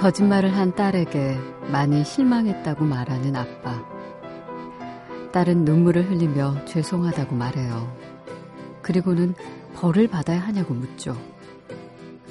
거짓말을 0.00 0.56
한 0.56 0.74
딸에게 0.74 1.36
많이 1.70 2.06
실망했다고 2.06 2.86
말하는 2.86 3.36
아빠. 3.36 3.84
딸은 5.30 5.66
눈물을 5.66 6.10
흘리며 6.10 6.64
죄송하다고 6.64 7.36
말해요. 7.36 7.94
그리고는 8.80 9.34
벌을 9.74 10.08
받아야 10.08 10.40
하냐고 10.40 10.72
묻죠. 10.72 11.14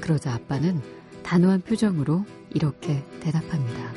그러자 0.02 0.34
아빠는 0.34 0.82
단호한 1.22 1.62
표정으로 1.62 2.26
이렇게 2.50 3.06
대답합니다. 3.20 3.94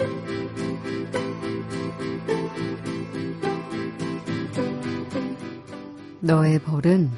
너의 6.21 6.59
벌은 6.59 7.11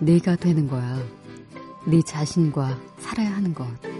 네가 0.00 0.36
되는 0.36 0.68
거야. 0.68 1.02
네 1.86 2.02
자신과 2.02 2.78
살아야 2.98 3.34
하는 3.34 3.54
것. 3.54 3.91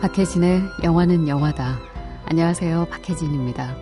박혜진의 0.00 0.62
영화는 0.82 1.28
영화다. 1.28 1.78
안녕하세요. 2.24 2.86
박혜진입니다. 2.90 3.76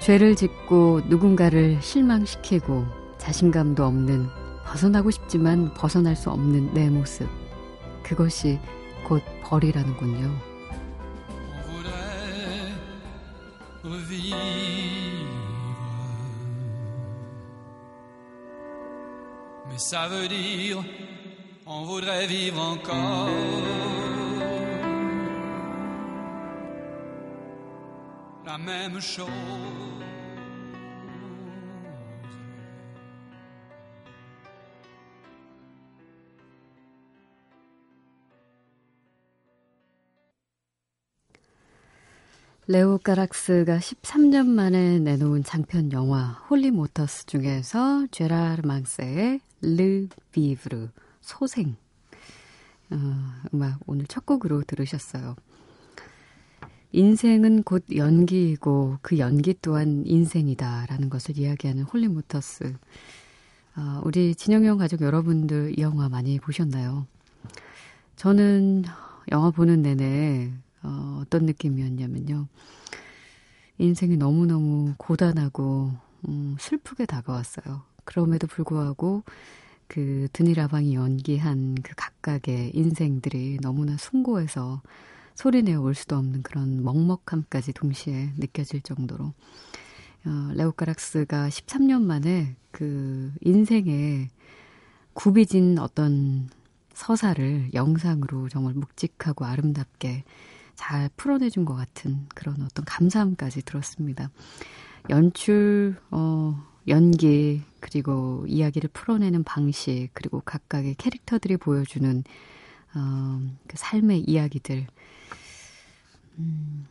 죄를 0.00 0.34
짓고 0.34 1.02
누군가를 1.06 1.80
실망시키고 1.80 2.86
자신감도 3.16 3.84
없는 3.84 4.26
벗어나고 4.66 5.12
싶지만 5.12 5.72
벗어날 5.74 6.16
수 6.16 6.30
없는 6.30 6.74
내 6.74 6.90
모습. 6.90 7.28
그것이 8.02 8.58
곧 9.06 9.22
벌이라는군요. 9.44 10.28
La 28.50 28.58
même 28.58 29.00
chose. 29.00 29.30
레오 42.66 42.98
가락스가 42.98 43.78
13년 43.78 44.46
만에 44.46 45.00
내놓은 45.00 45.42
장편 45.42 45.90
영화 45.92 46.32
홀리 46.48 46.70
모터스 46.70 47.26
중에서 47.26 48.06
제라르 48.12 48.62
망세의 48.64 49.40
르 49.62 50.06
비브르 50.30 50.90
소생 51.20 51.76
어, 52.90 52.96
음악 53.52 53.80
오늘 53.86 54.06
첫 54.06 54.24
곡으로 54.24 54.62
들으셨어요. 54.62 55.34
인생은 56.92 57.62
곧 57.62 57.84
연기이고 57.94 58.98
그 59.00 59.18
연기 59.18 59.54
또한 59.62 60.02
인생이다라는 60.06 61.08
것을 61.08 61.38
이야기하는 61.38 61.84
홀리모터스. 61.84 62.74
어, 63.76 64.00
우리 64.04 64.34
진영형 64.34 64.78
가족 64.78 65.02
여러분들 65.02 65.78
이 65.78 65.82
영화 65.82 66.08
많이 66.08 66.40
보셨나요? 66.40 67.06
저는 68.16 68.84
영화 69.30 69.50
보는 69.50 69.82
내내 69.82 70.50
어, 70.82 71.20
어떤 71.22 71.46
느낌이었냐면요. 71.46 72.48
인생이 73.78 74.16
너무너무 74.16 74.94
고단하고 74.98 75.92
음, 76.28 76.56
슬프게 76.58 77.06
다가왔어요. 77.06 77.82
그럼에도 78.04 78.48
불구하고 78.48 79.22
그 79.86 80.26
드니라방이 80.32 80.94
연기한 80.94 81.76
그 81.82 81.94
각각의 81.96 82.72
인생들이 82.74 83.58
너무나 83.62 83.96
숭고해서 83.96 84.82
소리내어 85.34 85.80
올 85.80 85.94
수도 85.94 86.16
없는 86.16 86.42
그런 86.42 86.82
먹먹함까지 86.82 87.72
동시에 87.72 88.32
느껴질 88.36 88.82
정도로 88.82 89.32
어, 90.26 90.52
레오카락스가 90.54 91.48
13년 91.48 92.02
만에 92.02 92.56
그 92.70 93.32
인생에 93.40 94.28
굽이진 95.14 95.78
어떤 95.78 96.48
서사를 96.92 97.70
영상으로 97.72 98.48
정말 98.48 98.74
묵직하고 98.74 99.46
아름답게 99.46 100.24
잘 100.74 101.10
풀어내준 101.16 101.64
것 101.64 101.74
같은 101.74 102.26
그런 102.34 102.62
어떤 102.62 102.84
감사함까지 102.84 103.62
들었습니다. 103.62 104.30
연출, 105.08 105.96
어, 106.10 106.62
연기, 106.88 107.62
그리고 107.80 108.44
이야기를 108.46 108.90
풀어내는 108.92 109.44
방식, 109.44 110.08
그리고 110.12 110.40
각각의 110.40 110.94
캐릭터들이 110.96 111.56
보여주는, 111.56 112.24
어, 112.94 113.40
그 113.66 113.76
삶의 113.76 114.20
이야기들. 114.20 114.86
음, 116.40 116.86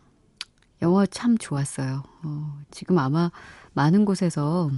영화 0.81 1.05
참 1.05 1.37
좋았어요. 1.37 2.03
어, 2.23 2.59
지금 2.71 2.99
아마 2.99 3.31
많은 3.73 4.05
곳에서 4.05 4.69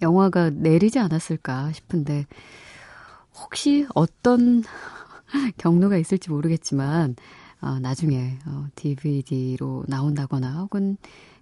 영화가 0.00 0.50
내리지 0.50 0.98
않았을까 0.98 1.72
싶은데, 1.72 2.26
혹시 3.34 3.86
어떤 3.94 4.62
경로가 5.56 5.96
있을지 5.96 6.30
모르겠지만, 6.30 7.16
어, 7.60 7.78
나중에 7.78 8.38
어, 8.46 8.66
DVD로 8.74 9.84
나온다거나 9.86 10.60
혹은 10.62 10.96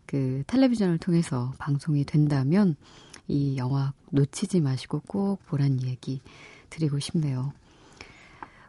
그 0.04 0.42
텔레비전을 0.46 0.98
통해서 0.98 1.52
방송이 1.58 2.04
된다면 2.04 2.76
이 3.26 3.56
영화 3.56 3.92
놓치지 4.10 4.60
마시고 4.60 5.00
꼭 5.06 5.38
보란 5.46 5.82
얘기 5.82 6.20
드리고 6.68 6.98
싶네요. 6.98 7.52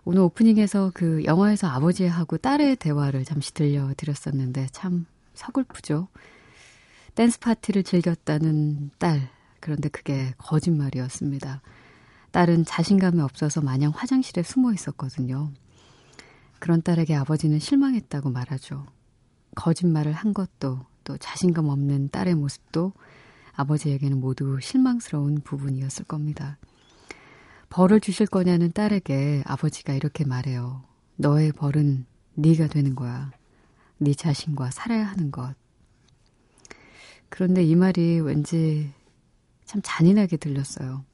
오늘 0.03 0.21
오프닝에서 0.21 0.91
그 0.95 1.23
영화에서 1.25 1.67
아버지하고 1.67 2.37
딸의 2.37 2.77
대화를 2.77 3.23
잠시 3.23 3.53
들려드렸었는데 3.53 4.67
참 4.71 5.05
서글프죠. 5.35 6.07
댄스 7.13 7.39
파티를 7.39 7.83
즐겼다는 7.83 8.89
딸. 8.97 9.29
그런데 9.59 9.89
그게 9.89 10.33
거짓말이었습니다. 10.39 11.61
딸은 12.31 12.65
자신감이 12.65 13.21
없어서 13.21 13.61
마냥 13.61 13.91
화장실에 13.93 14.41
숨어 14.41 14.73
있었거든요. 14.73 15.51
그런 16.57 16.81
딸에게 16.81 17.13
아버지는 17.13 17.59
실망했다고 17.59 18.31
말하죠. 18.31 18.87
거짓말을 19.55 20.13
한 20.13 20.33
것도 20.33 20.79
또 21.03 21.17
자신감 21.17 21.67
없는 21.67 22.09
딸의 22.09 22.35
모습도 22.35 22.93
아버지에게는 23.53 24.19
모두 24.19 24.59
실망스러운 24.59 25.41
부분이었을 25.41 26.05
겁니다. 26.05 26.57
벌을 27.71 28.01
주실 28.01 28.27
거냐는 28.27 28.73
딸에게 28.73 29.43
아버지가 29.45 29.93
이렇게 29.93 30.25
말해요. 30.25 30.83
너의 31.15 31.53
벌은 31.53 32.05
네가 32.35 32.67
되는 32.67 32.95
거야. 32.95 33.31
네 33.97 34.13
자신과 34.13 34.71
살아야 34.71 35.05
하는 35.05 35.31
것. 35.31 35.55
그런데 37.29 37.63
이 37.63 37.77
말이 37.77 38.19
왠지 38.19 38.91
참 39.63 39.79
잔인하게 39.81 40.35
들렸어요. 40.35 41.05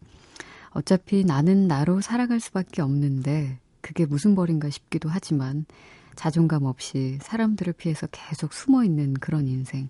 어차피 0.72 1.24
나는 1.24 1.68
나로 1.68 2.02
살아갈 2.02 2.40
수밖에 2.40 2.82
없는데 2.82 3.60
그게 3.82 4.08
무슨 4.08 4.34
벌인가 4.34 4.72
싶기도 4.72 5.10
하지만 5.10 5.66
자존감 6.16 6.64
없이 6.64 7.20
사람들을 7.22 7.74
피해서 7.74 8.08
계속 8.08 8.54
숨어 8.54 8.84
있는 8.84 9.14
그런 9.14 9.48
인생. 9.48 9.90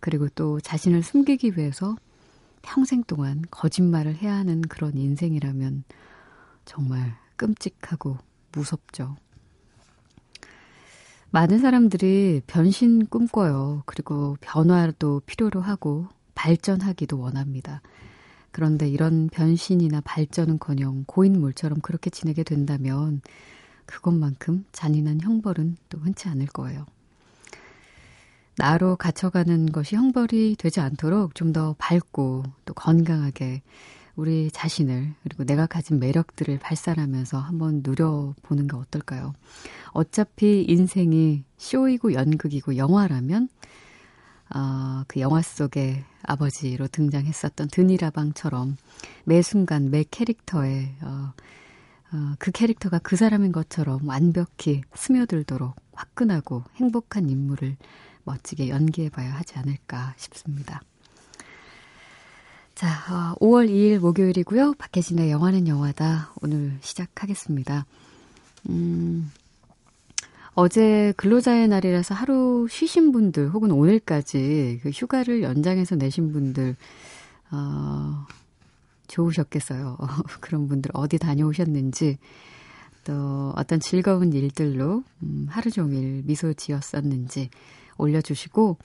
그리고 0.00 0.28
또 0.34 0.60
자신을 0.60 1.02
숨기기 1.02 1.52
위해서 1.56 1.96
평생 2.66 3.04
동안 3.04 3.42
거짓말을 3.50 4.16
해야 4.16 4.34
하는 4.34 4.60
그런 4.60 4.96
인생이라면 4.96 5.84
정말 6.64 7.16
끔찍하고 7.36 8.18
무섭죠. 8.50 9.16
많은 11.30 11.60
사람들이 11.60 12.42
변신 12.46 13.06
꿈꿔요. 13.06 13.84
그리고 13.86 14.36
변화도 14.40 15.22
필요로 15.26 15.60
하고 15.60 16.08
발전하기도 16.34 17.18
원합니다. 17.18 17.82
그런데 18.50 18.88
이런 18.88 19.28
변신이나 19.28 20.00
발전은 20.00 20.58
커녕 20.58 21.04
고인물처럼 21.06 21.80
그렇게 21.80 22.10
지내게 22.10 22.42
된다면 22.42 23.20
그것만큼 23.84 24.64
잔인한 24.72 25.20
형벌은 25.20 25.76
또 25.88 25.98
흔치 25.98 26.28
않을 26.28 26.46
거예요. 26.46 26.84
나로 28.58 28.96
갇혀가는 28.96 29.66
것이 29.72 29.96
형벌이 29.96 30.56
되지 30.56 30.80
않도록 30.80 31.34
좀 31.34 31.52
더 31.52 31.74
밝고 31.78 32.42
또 32.64 32.74
건강하게 32.74 33.62
우리 34.16 34.50
자신을 34.50 35.14
그리고 35.22 35.44
내가 35.44 35.66
가진 35.66 35.98
매력들을 35.98 36.58
발산하면서 36.58 37.38
한번 37.38 37.82
누려보는 37.84 38.66
게 38.66 38.76
어떨까요? 38.76 39.34
어차피 39.92 40.64
인생이 40.68 41.44
쇼이고 41.58 42.14
연극이고 42.14 42.76
영화라면 42.76 43.48
어, 44.54 45.02
그 45.06 45.20
영화 45.20 45.42
속에 45.42 46.04
아버지로 46.22 46.88
등장했었던 46.88 47.68
드니라방처럼 47.68 48.76
매 49.24 49.42
순간 49.42 49.90
매 49.90 50.04
캐릭터에 50.10 50.94
어, 51.02 51.32
어, 52.12 52.34
그 52.38 52.50
캐릭터가 52.52 52.98
그 52.98 53.16
사람인 53.16 53.52
것처럼 53.52 54.06
완벽히 54.06 54.82
스며들도록 54.94 55.74
화끈하고 55.92 56.64
행복한 56.76 57.28
인물을 57.28 57.76
멋지게 58.26 58.68
연기해봐야 58.68 59.32
하지 59.34 59.58
않을까 59.58 60.14
싶습니다. 60.18 60.82
자, 62.74 62.88
어, 63.10 63.34
5월 63.40 63.70
2일 63.70 64.00
목요일이고요. 64.00 64.74
박혜진의 64.74 65.30
영화는 65.30 65.66
영화다. 65.66 66.32
오늘 66.42 66.76
시작하겠습니다. 66.82 67.86
음, 68.68 69.30
어제 70.54 71.14
근로자의 71.16 71.68
날이라서 71.68 72.14
하루 72.14 72.66
쉬신 72.68 73.12
분들 73.12 73.48
혹은 73.48 73.70
오늘까지 73.70 74.80
그 74.82 74.90
휴가를 74.90 75.42
연장해서 75.42 75.96
내신 75.96 76.32
분들 76.32 76.76
어, 77.50 78.26
좋으셨겠어요. 79.08 79.96
그런 80.40 80.68
분들 80.68 80.90
어디 80.94 81.18
다녀오셨는지 81.18 82.18
또 83.04 83.52
어떤 83.56 83.80
즐거운 83.80 84.32
일들로 84.32 85.04
음, 85.22 85.46
하루 85.48 85.70
종일 85.70 86.22
미소 86.24 86.52
지었었는지 86.52 87.50
올려주시고 87.98 88.78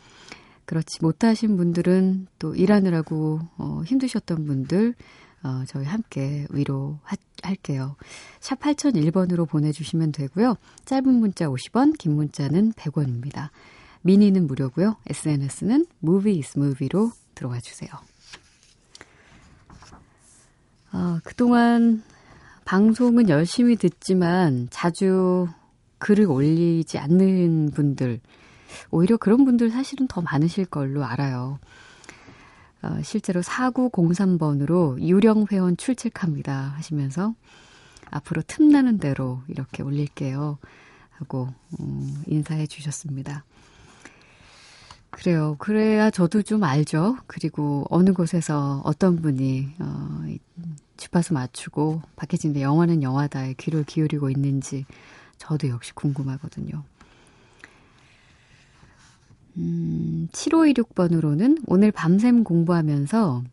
그렇지 0.65 0.99
못하신 1.01 1.57
분들은 1.57 2.27
또 2.39 2.55
일하느라고 2.55 3.39
어, 3.57 3.81
힘드셨던 3.85 4.45
분들 4.45 4.95
어, 5.43 5.63
저희 5.67 5.85
함께 5.85 6.45
위로할게요. 6.51 7.95
샵 8.39 8.59
8001번으로 8.59 9.49
보내주시면 9.49 10.11
되고요. 10.11 10.55
짧은 10.85 11.13
문자 11.13 11.47
50원, 11.47 11.97
긴 11.97 12.15
문자는 12.15 12.73
100원입니다. 12.73 13.49
미니는 14.03 14.47
무료고요. 14.47 14.97
SNS는 15.07 15.87
movie 16.03 16.39
is 16.39 16.57
movie로 16.57 17.11
들어와 17.33 17.59
주세요. 17.59 17.89
어, 20.93 21.19
그동안 21.23 22.03
방송은 22.65 23.29
열심히 23.29 23.75
듣지만 23.75 24.67
자주 24.69 25.47
글을 25.97 26.25
올리지 26.25 26.97
않는 26.97 27.71
분들, 27.71 28.19
오히려 28.89 29.17
그런 29.17 29.45
분들 29.45 29.69
사실은 29.69 30.07
더 30.07 30.21
많으실 30.21 30.65
걸로 30.65 31.03
알아요. 31.05 31.59
어, 32.81 32.99
실제로 33.03 33.41
4903번으로 33.41 34.99
유령 34.99 35.45
회원 35.51 35.77
출첵합니다 35.77 36.73
하시면서 36.75 37.35
앞으로 38.09 38.41
틈나는 38.45 38.97
대로 38.97 39.41
이렇게 39.47 39.83
올릴게요 39.83 40.57
하고 41.11 41.49
음, 41.79 42.23
인사해 42.25 42.65
주셨습니다. 42.65 43.45
그래요. 45.11 45.55
그래야 45.59 46.09
저도 46.09 46.41
좀 46.41 46.63
알죠. 46.63 47.17
그리고 47.27 47.85
어느 47.89 48.13
곳에서 48.13 48.81
어떤 48.85 49.17
분이 49.17 49.75
어, 49.79 50.25
주파수 50.97 51.33
맞추고 51.33 52.01
박혜진의 52.15 52.63
영화는 52.63 53.03
영화다에 53.03 53.55
귀를 53.57 53.83
기울이고 53.83 54.29
있는지 54.29 54.85
저도 55.37 55.67
역시 55.67 55.93
궁금하거든요. 55.93 56.83
음, 59.57 60.27
7526번으로는 60.31 61.63
오늘 61.67 61.91
밤샘 61.91 62.43
공부하면서 62.43 63.43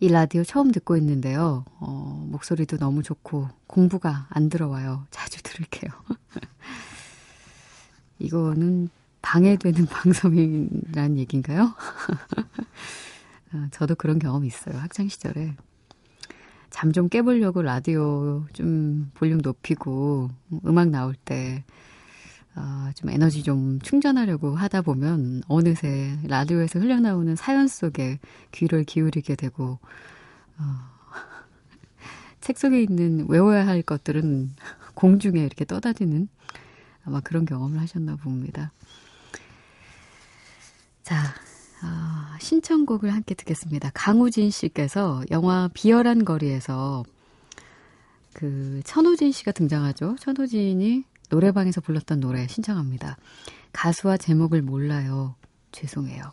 이 0.00 0.08
라디오 0.08 0.42
처음 0.44 0.72
듣고 0.72 0.96
있는데요. 0.96 1.64
어, 1.78 2.26
목소리도 2.30 2.78
너무 2.78 3.02
좋고 3.02 3.48
공부가 3.66 4.26
안 4.30 4.48
들어와요. 4.48 5.06
자주 5.10 5.42
들을게요. 5.42 5.90
이거는 8.18 8.88
방해되는 9.22 9.84
방송이란 9.86 11.18
얘기인가요? 11.18 11.74
어, 13.52 13.66
저도 13.72 13.94
그런 13.94 14.18
경험이 14.18 14.46
있어요. 14.46 14.78
학창 14.78 15.08
시절에. 15.08 15.54
잠 16.70 16.92
좀 16.92 17.08
깨보려고 17.08 17.62
라디오 17.62 18.44
좀 18.52 19.10
볼륨 19.14 19.40
높이고 19.42 20.30
음악 20.64 20.88
나올 20.88 21.14
때 21.14 21.64
어, 22.56 22.90
좀 22.94 23.10
에너지 23.10 23.42
좀 23.42 23.78
충전하려고 23.80 24.56
하다 24.56 24.82
보면 24.82 25.42
어느새 25.46 26.18
라디오에서 26.24 26.80
흘러나오는 26.80 27.36
사연 27.36 27.68
속에 27.68 28.18
귀를 28.52 28.84
기울이게 28.84 29.36
되고 29.36 29.78
어, 30.58 30.62
책 32.40 32.58
속에 32.58 32.82
있는 32.82 33.26
외워야 33.28 33.66
할 33.66 33.82
것들은 33.82 34.54
공중에 34.94 35.40
이렇게 35.40 35.64
떠다니는 35.64 36.28
아마 37.04 37.20
그런 37.20 37.44
경험을 37.44 37.80
하셨나 37.80 38.16
봅니다. 38.16 38.72
자, 41.02 41.16
어, 41.82 42.38
신청곡을 42.40 43.12
함께 43.12 43.34
듣겠습니다. 43.34 43.90
강우진 43.94 44.50
씨께서 44.50 45.22
영화 45.30 45.68
비열한 45.72 46.24
거리에서 46.24 47.04
그 48.34 48.80
천호진 48.84 49.32
씨가 49.32 49.52
등장하죠. 49.52 50.16
천호진이 50.20 51.04
노래방에서 51.30 51.80
불렀던 51.80 52.20
노래 52.20 52.46
신청합니다. 52.46 53.16
가수와 53.72 54.16
제목을 54.16 54.62
몰라요. 54.62 55.36
죄송해요. 55.72 56.32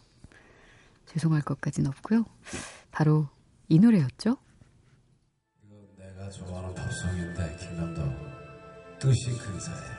죄송할 1.05 1.41
것까지는 1.43 1.89
없고요. 1.89 2.25
바로 2.91 3.29
이 3.69 3.79
노래였죠. 3.79 4.37
내가 5.97 6.29
좋아하는 6.29 6.73
팝송인데 6.73 7.57
김남도 7.57 8.01
뜻이 8.99 9.37
근사해. 9.37 9.97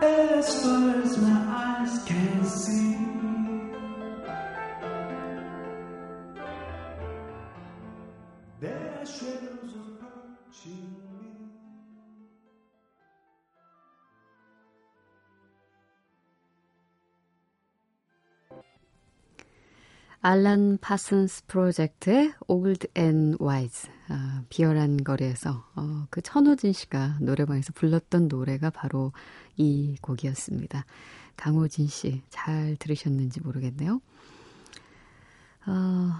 As 0.00 0.62
far 0.62 1.02
as 1.02 1.18
my 1.18 1.32
eyes 1.32 2.04
can 2.06 2.44
see 2.44 3.47
알란 20.20 20.78
파슨스 20.80 21.46
프로젝트의 21.46 22.34
Old 22.48 22.88
and 22.98 23.38
Wise, 23.40 23.90
아, 24.08 24.42
비열한 24.48 25.04
거리에서 25.04 25.64
어, 25.76 26.06
그 26.10 26.20
천호진 26.20 26.72
씨가 26.72 27.18
노래방에서 27.20 27.72
불렀던 27.72 28.28
노래가 28.28 28.70
바로 28.70 29.12
이 29.56 29.96
곡이었습니다. 30.02 30.84
강호진 31.36 31.86
씨 31.86 32.20
잘 32.30 32.76
들으셨는지 32.80 33.40
모르겠네요. 33.40 34.00
어, 35.66 36.10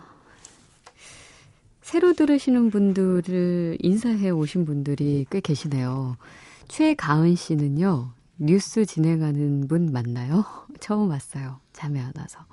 새로 1.88 2.12
들으시는 2.12 2.68
분들을 2.68 3.78
인사해 3.80 4.28
오신 4.28 4.66
분들이 4.66 5.24
꽤 5.30 5.40
계시네요. 5.40 6.18
최가은 6.68 7.34
씨는요, 7.34 8.12
뉴스 8.36 8.84
진행하는 8.84 9.68
분 9.68 9.90
맞나요? 9.90 10.44
처음 10.80 11.08
왔어요. 11.08 11.60
잠이 11.72 11.98
안 11.98 12.12
와서. 12.14 12.44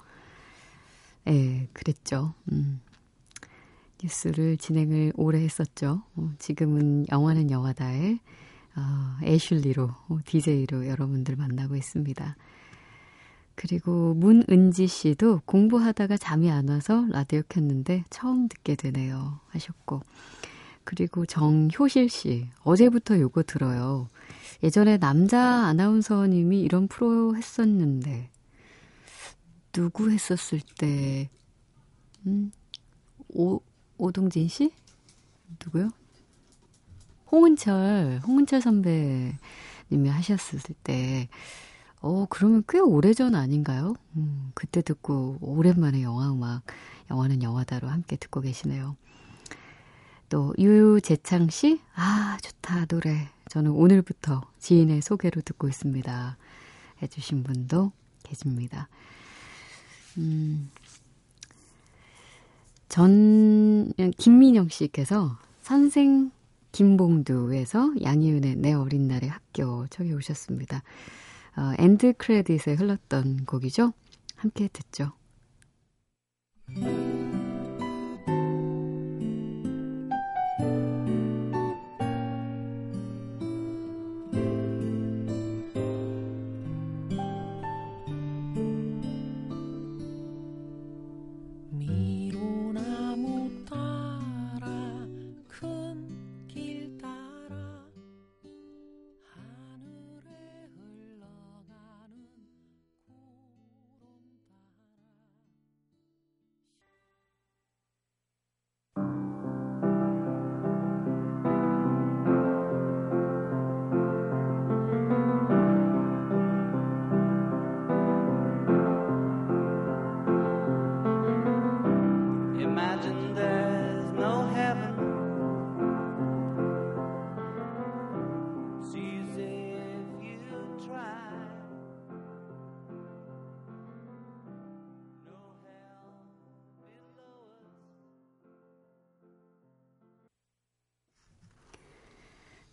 예, 1.27 1.67
그랬죠. 1.73 2.33
음. 2.49 2.79
뉴스를 4.01 4.55
진행을 4.55 5.11
오래 5.17 5.43
했었죠. 5.43 6.03
어, 6.15 6.31
지금은 6.39 7.07
영화는 7.11 7.51
영화다에 7.51 8.17
어, 8.77 9.17
애슐리로, 9.21 9.83
어, 9.83 10.17
DJ로 10.23 10.87
여러분들 10.87 11.35
만나고 11.35 11.75
있습니다. 11.75 12.37
그리고 13.55 14.13
문은지 14.13 14.85
씨도 14.87 15.41
공부하다가 15.45 16.17
잠이 16.17 16.51
안 16.51 16.67
와서 16.69 17.05
라디오 17.09 17.41
켰는데 17.47 18.03
처음 18.09 18.47
듣게 18.47 18.75
되네요. 18.75 19.39
하셨고. 19.47 20.01
그리고 20.83 21.25
정효실 21.25 22.09
씨, 22.09 22.47
어제부터 22.63 23.19
요거 23.19 23.43
들어요. 23.43 24.07
예전에 24.61 24.97
남자 24.97 25.41
아나운서님이 25.41 26.61
이런 26.61 26.87
프로 26.87 27.35
했었는데, 27.35 28.29
누구 29.71 30.11
했었을 30.11 30.61
때, 30.77 31.29
음, 32.27 32.51
오, 33.29 33.59
오동진 33.97 34.47
씨? 34.47 34.71
누구요? 35.63 35.89
홍은철, 37.31 38.21
홍은철 38.25 38.61
선배님이 38.61 39.39
하셨을 40.09 40.59
때, 40.83 41.27
어, 42.05 42.27
그러면 42.29 42.63
꽤 42.69 42.77
오래전 42.77 43.33
아닌가요? 43.33 43.95
음, 44.15 44.51
그때 44.53 44.83
듣고 44.83 45.39
오랜만에 45.41 46.03
영화 46.03 46.31
음악, 46.31 46.61
영화는 47.09 47.41
영화다로 47.41 47.87
함께 47.87 48.15
듣고 48.15 48.41
계시네요. 48.41 48.95
또 50.29 50.53
유재창 50.59 51.49
씨, 51.49 51.81
아 51.95 52.37
좋다 52.43 52.85
노래. 52.85 53.27
저는 53.49 53.71
오늘부터 53.71 54.43
지인의 54.59 55.01
소개로 55.01 55.41
듣고 55.41 55.67
있습니다. 55.67 56.37
해주신 57.01 57.41
분도 57.41 57.91
계십니다. 58.21 58.87
음, 60.19 60.69
전 62.87 63.91
김민영 64.19 64.69
씨께서 64.69 65.39
선생 65.63 66.29
김봉두에서 66.71 67.95
양희은의 68.03 68.57
내 68.57 68.73
어린 68.73 69.07
날의 69.07 69.27
학교 69.27 69.87
적어 69.87 70.13
주셨습니다. 70.13 70.83
어, 71.57 71.73
end 71.77 72.13
credit에 72.17 72.73
흘렀던 72.75 73.45
곡이죠. 73.45 73.93
함께 74.35 74.67
듣죠. 74.67 75.13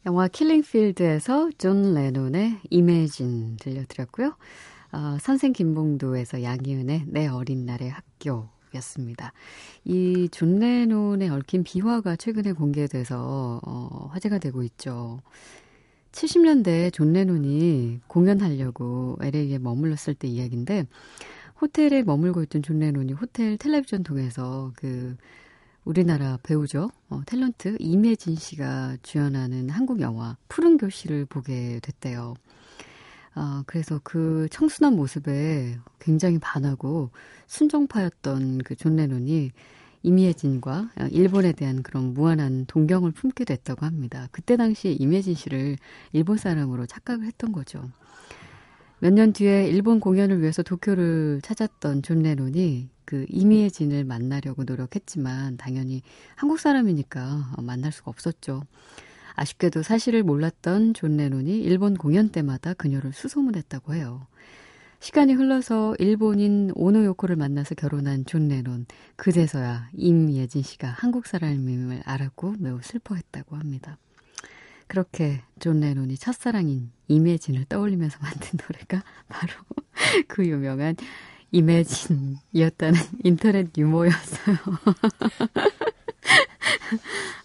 영화 0.07 0.27
킬링필드에서 0.29 1.51
존 1.59 1.95
레논의 1.95 2.59
이매진 2.71 3.57
들려드렸고요. 3.61 4.37
어, 4.93 5.17
선생 5.21 5.53
김봉두에서 5.53 6.43
양희은의 6.43 7.05
내 7.07 7.29
어린 7.29 7.65
날의 7.67 7.91
학교였습니다. 7.91 9.33
이 9.85 10.29
존 10.33 10.59
레논에 10.59 11.29
얽힌 11.31 11.63
비화가 11.63 12.17
최근에 12.17 12.53
공개돼서 12.53 13.61
어, 13.65 14.09
화제가 14.13 14.39
되고 14.39 14.63
있죠. 14.65 15.21
70년대에 16.11 16.93
존 16.93 17.13
레논이 17.13 18.01
공연하려고 18.09 19.17
LA에 19.23 19.59
머물렀을 19.59 20.15
때 20.15 20.27
이야기인데 20.29 20.87
호텔에 21.61 22.03
머물고 22.03 22.43
있던 22.43 22.63
존 22.63 22.81
레논이 22.81 23.13
호텔 23.13 23.57
텔레비전 23.57 24.03
통해서 24.03 24.73
그 24.77 25.17
우리나라 25.85 26.39
배우죠. 26.43 26.91
어, 27.09 27.23
탤런트 27.27 27.77
임예진 27.81 28.37
씨가 28.37 28.99
주연하는 29.03 29.69
한국 29.69 30.01
영화 30.01 30.37
푸른 30.49 30.79
교실을 30.79 31.25
보게 31.27 31.81
됐대요. 31.83 32.35
어, 33.35 33.63
그래서 33.67 34.01
그 34.05 34.47
청순한 34.51 34.95
모습에 34.95 35.79
굉장히 35.99 36.39
반하고 36.39 37.11
순정파였던 37.47 38.59
그 38.59 38.77
존 38.77 38.97
레논이 38.97 39.51
임예진과 40.05 40.91
일본에 41.13 41.53
대한 41.53 41.83
그런 41.85 42.13
무한한 42.13 42.67
동경을 42.67 43.13
품게 43.13 43.45
됐다고 43.45 43.87
합니다. 43.87 44.27
그때 44.33 44.57
당시에 44.57 44.93
임예진 44.93 45.35
씨를 45.35 45.77
일본 46.13 46.39
사람으로 46.39 46.87
착각을 46.87 47.25
했던 47.25 47.53
거죠. 47.53 47.89
몇 49.03 49.11
년 49.13 49.33
뒤에 49.33 49.67
일본 49.67 49.99
공연을 49.99 50.41
위해서 50.43 50.63
도쿄를 50.63 51.41
찾았던 51.43 52.03
존 52.03 52.21
레논이 52.21 52.89
그 53.05 53.27
임예진을 53.31 54.05
만나려고 54.05 54.63
노력했지만 54.63 55.57
당연히 55.57 56.03
한국 56.37 56.61
사람이니까 56.61 57.55
만날 57.63 57.91
수가 57.91 58.13
없었죠. 58.13 58.63
아쉽게도 59.35 59.83
사실을 59.83 60.23
몰랐던 60.23 60.95
존 60.95 61.17
레논이 61.17 61.59
일본 61.63 61.97
공연 61.97 62.29
때마다 62.29 62.75
그녀를 62.75 63.13
수소문했다고 63.13 63.95
해요. 63.95 64.29
시간이 65.01 65.33
흘러서 65.33 65.97
일본인 65.99 66.71
오노요코를 66.77 67.35
만나서 67.35 67.75
결혼한 67.75 68.25
존 68.25 68.47
레논. 68.47 68.87
그제서야 69.17 69.89
임예진 69.95 70.63
씨가 70.63 70.87
한국 70.87 71.27
사람임을 71.27 72.03
알았고 72.05 72.55
매우 72.61 72.79
슬퍼했다고 72.81 73.57
합니다. 73.57 73.99
그렇게 74.93 75.41
존 75.59 75.81
레논이 75.81 76.19
첫사랑인 76.19 76.93
임예진을 77.09 77.65
떠올리면서 77.65 78.19
만든 78.21 78.59
노래가 78.63 79.03
바로 79.27 79.55
그 80.29 80.47
유명한 80.47 80.97
이매진이었다는 81.51 83.01
인터넷 83.25 83.69
유머였어요. 83.75 84.57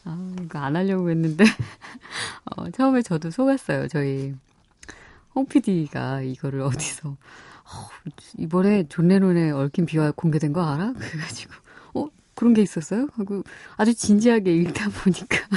아, 0.04 0.36
이거 0.44 0.60
안 0.60 0.75
하려고 0.75 1.10
했는데, 1.10 1.46
어, 2.46 2.70
처음에 2.70 3.01
저도 3.01 3.32
속았어요. 3.32 3.88
저희 3.88 4.36
홍 5.34 5.46
PD가 5.46 6.24
이거를 6.24 6.60
어디서, 6.62 7.10
어, 7.12 7.89
이번에 8.38 8.89
존 8.89 9.08
레논의 9.08 9.54
얽힌 9.54 9.86
비화 9.86 10.12
공개된 10.12 10.51
거 10.51 10.66
알아? 10.66 10.92
그래가지고, 10.92 11.54
어, 11.94 12.08
그런 12.36 12.54
게 12.54 12.62
있었어요? 12.62 13.08
하고 13.13 13.44
아주 13.77 13.94
진지하게 13.94 14.54
읽다 14.54 14.89
보니까. 14.89 15.48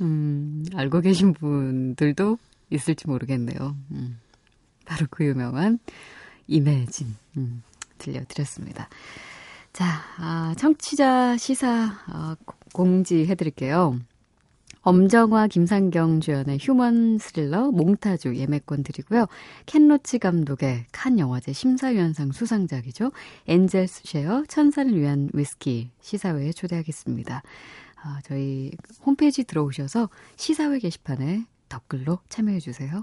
음, 0.00 0.64
알고 0.74 1.00
계신 1.00 1.32
분들도 1.32 2.38
있을지 2.70 3.06
모르겠네요. 3.06 3.76
음. 3.92 4.18
바로 4.84 5.06
그 5.10 5.24
유명한 5.24 5.78
이매진 6.46 7.14
음, 7.36 7.62
들려드렸습니다. 7.98 8.88
자, 9.72 9.86
아, 10.18 10.54
청취자 10.56 11.36
시사 11.36 11.92
아, 12.06 12.36
공지 12.72 13.26
해드릴게요. 13.26 13.98
엄정화, 14.82 15.46
김상경 15.46 16.20
주연의 16.20 16.58
휴먼 16.60 17.16
스릴러 17.18 17.70
몽타주 17.70 18.36
예매권 18.36 18.82
드리고요. 18.82 19.26
켄로치 19.64 20.18
감독의 20.18 20.84
칸 20.92 21.18
영화제 21.18 21.54
심사위원상 21.54 22.32
수상작이죠. 22.32 23.10
엔젤 23.48 23.86
쉐어 23.88 24.44
천사를 24.46 24.94
위한 24.94 25.30
위스키 25.32 25.90
시사회에 26.02 26.52
초대하겠습니다. 26.52 27.42
아, 28.06 28.20
저희 28.22 28.70
홈페이지 29.06 29.44
들어오셔서 29.44 30.10
시사회 30.36 30.78
게시판에 30.78 31.46
댓글로 31.70 32.18
참여해 32.28 32.60
주세요. 32.60 33.00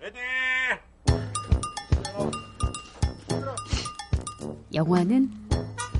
레디! 0.00 0.18
영화는 4.72 5.28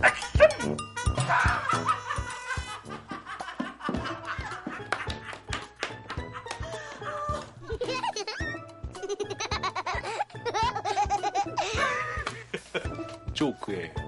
조크예요. 13.34 14.01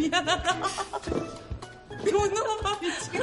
미안하다. 0.00 0.54
못 2.10 2.32
넘어가 2.32 2.78
미치겠 2.80 3.20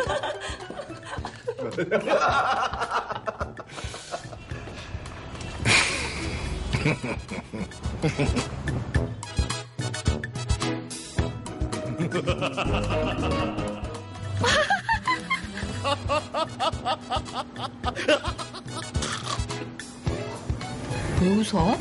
웃어? 21.21 21.77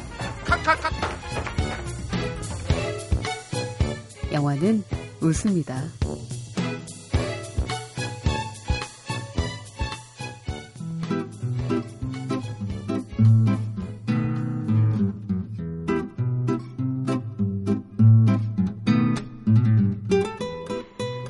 영화는 4.36 4.84
웃습니다. 5.22 5.82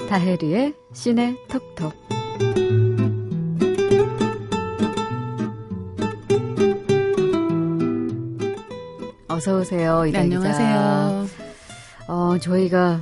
다혜리의 0.09 0.75
시내 0.93 1.37
톡톡 1.49 1.95
어서 9.29 9.59
오세요. 9.59 10.03
네, 10.05 10.19
안녕하세요. 10.19 11.46
어, 12.27 12.39
저희가 12.39 13.01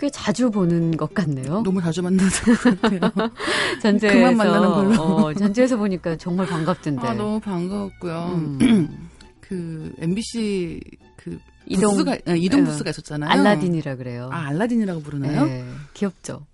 꽤 0.00 0.08
자주 0.08 0.50
보는 0.50 0.96
것 0.96 1.12
같네요. 1.12 1.60
너무 1.62 1.82
자주 1.82 2.02
만나는 2.02 2.30
것 2.30 2.80
같아요. 2.80 3.00
전주에서 3.82 4.14
그만 4.16 4.36
만나는 4.36 4.68
걸로. 4.70 5.02
어, 5.02 5.34
전주에서 5.34 5.76
보니까 5.76 6.16
정말 6.16 6.46
반갑던데. 6.46 7.06
아, 7.06 7.14
너무 7.14 7.38
반가웠고요. 7.40 8.32
음. 8.34 9.08
그 9.40 9.92
MBC 9.98 10.80
그 11.16 11.38
이동- 11.66 11.92
부스가 11.92 12.16
아, 12.26 12.32
이동 12.34 12.62
어, 12.62 12.64
부스가 12.64 12.90
있었잖아요. 12.90 13.28
알라딘이라 13.30 13.96
그래요. 13.96 14.30
아, 14.32 14.46
알라딘이라고 14.46 15.02
부르나요? 15.02 15.44
네, 15.46 15.64
귀엽죠. 15.94 16.46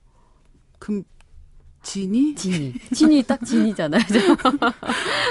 그럼 0.78 1.04
진이? 1.82 2.34
진이. 2.34 2.72
진이 2.94 3.22
딱 3.24 3.44
진이잖아요. 3.44 4.02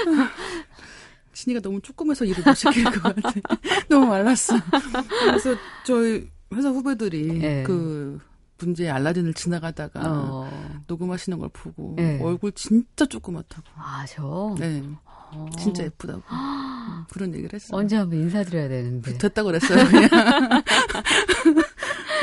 진이가 1.34 1.60
너무 1.60 1.80
조그매서 1.80 2.24
일을 2.24 2.42
못 2.44 2.54
시킬 2.54 2.84
것 2.84 3.02
같아. 3.02 3.32
너무 3.88 4.06
말랐어. 4.06 4.54
그래서 5.26 5.54
저희 5.84 6.28
회사 6.52 6.68
후배들이 6.70 7.38
네. 7.38 7.62
그 7.64 8.20
문제 8.58 8.88
알라딘을 8.88 9.34
지나가다가 9.34 10.00
어. 10.04 10.82
녹음하시는 10.86 11.38
걸 11.38 11.48
보고 11.52 11.94
네. 11.96 12.20
얼굴 12.22 12.52
진짜 12.52 13.04
조그맣다고. 13.06 13.64
아, 13.76 14.06
저. 14.08 14.54
네, 14.58 14.82
어. 15.04 15.46
진짜 15.58 15.82
예쁘다고 15.84 16.22
그런 17.10 17.34
얘기를 17.34 17.52
했어요. 17.52 17.78
언제 17.78 17.96
한번 17.96 18.20
인사드려야 18.20 18.68
되는데. 18.68 19.18
됐다고 19.18 19.46
그랬어요. 19.46 19.84
그냥. 19.86 20.08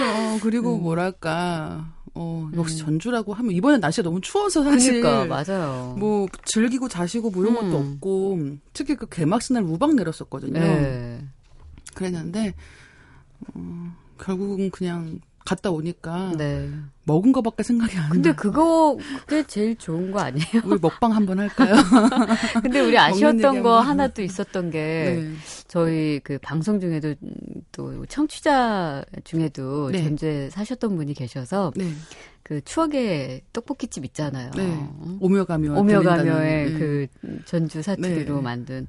어, 0.02 0.40
그리고 0.42 0.78
음. 0.78 0.84
뭐랄까, 0.84 1.94
어, 2.14 2.50
역시 2.56 2.82
음. 2.82 2.86
전주라고 2.86 3.34
하면 3.34 3.52
이번엔 3.54 3.80
날씨가 3.80 4.04
너무 4.04 4.20
추워서 4.22 4.64
사실. 4.64 5.02
그러니까 5.02 5.26
맞아요. 5.26 5.96
뭐 5.98 6.28
즐기고 6.46 6.90
자시고 6.90 7.32
뭐 7.32 7.44
이런 7.44 7.56
것도 7.56 7.80
음. 7.80 7.94
없고 7.94 8.40
특히 8.74 8.96
그 8.96 9.08
개막식 9.08 9.54
날 9.54 9.64
우박 9.64 9.96
내렸었거든요. 9.96 10.60
네. 10.60 11.26
그랬는데 11.94 12.54
어, 13.54 13.96
결국은 14.18 14.70
그냥 14.72 15.20
갔다 15.46 15.72
오니까 15.72 16.34
네. 16.38 16.70
먹은 17.04 17.32
거밖에 17.32 17.64
생각이 17.64 17.98
안 17.98 18.04
나. 18.04 18.10
근데 18.10 18.34
그거 18.34 18.98
그게 19.26 19.44
제일 19.44 19.76
좋은 19.76 20.12
거 20.12 20.20
아니에요? 20.20 20.62
우리 20.66 20.80
먹방 20.80 21.14
한번 21.14 21.40
할까요? 21.40 21.74
근데 22.62 22.80
우리 22.80 22.98
아쉬웠던 22.98 23.64
거. 23.64 23.80
하나 23.80 24.08
또 24.08 24.22
있었던 24.22 24.70
게 24.70 24.80
네. 25.20 25.34
저희 25.68 26.20
그 26.24 26.38
방송 26.42 26.80
중에도 26.80 27.16
음, 27.24 27.34
또 27.72 28.06
청취자 28.06 29.04
중에도 29.24 29.90
네. 29.92 30.04
전주에 30.04 30.50
사셨던 30.52 30.96
분이 30.96 31.14
계셔서 31.14 31.74
네. 31.76 31.92
그 32.44 32.62
추억의 32.64 33.42
떡볶이집 33.54 34.06
있잖아요. 34.06 34.52
네. 34.56 34.88
오며가며 35.20 35.74
오며가며의 35.80 36.66
들린다는, 36.66 36.74
네. 36.74 36.80
그 36.80 37.08
전주 37.46 37.82
사투리로 37.82 38.36
네. 38.36 38.42
만든 38.42 38.88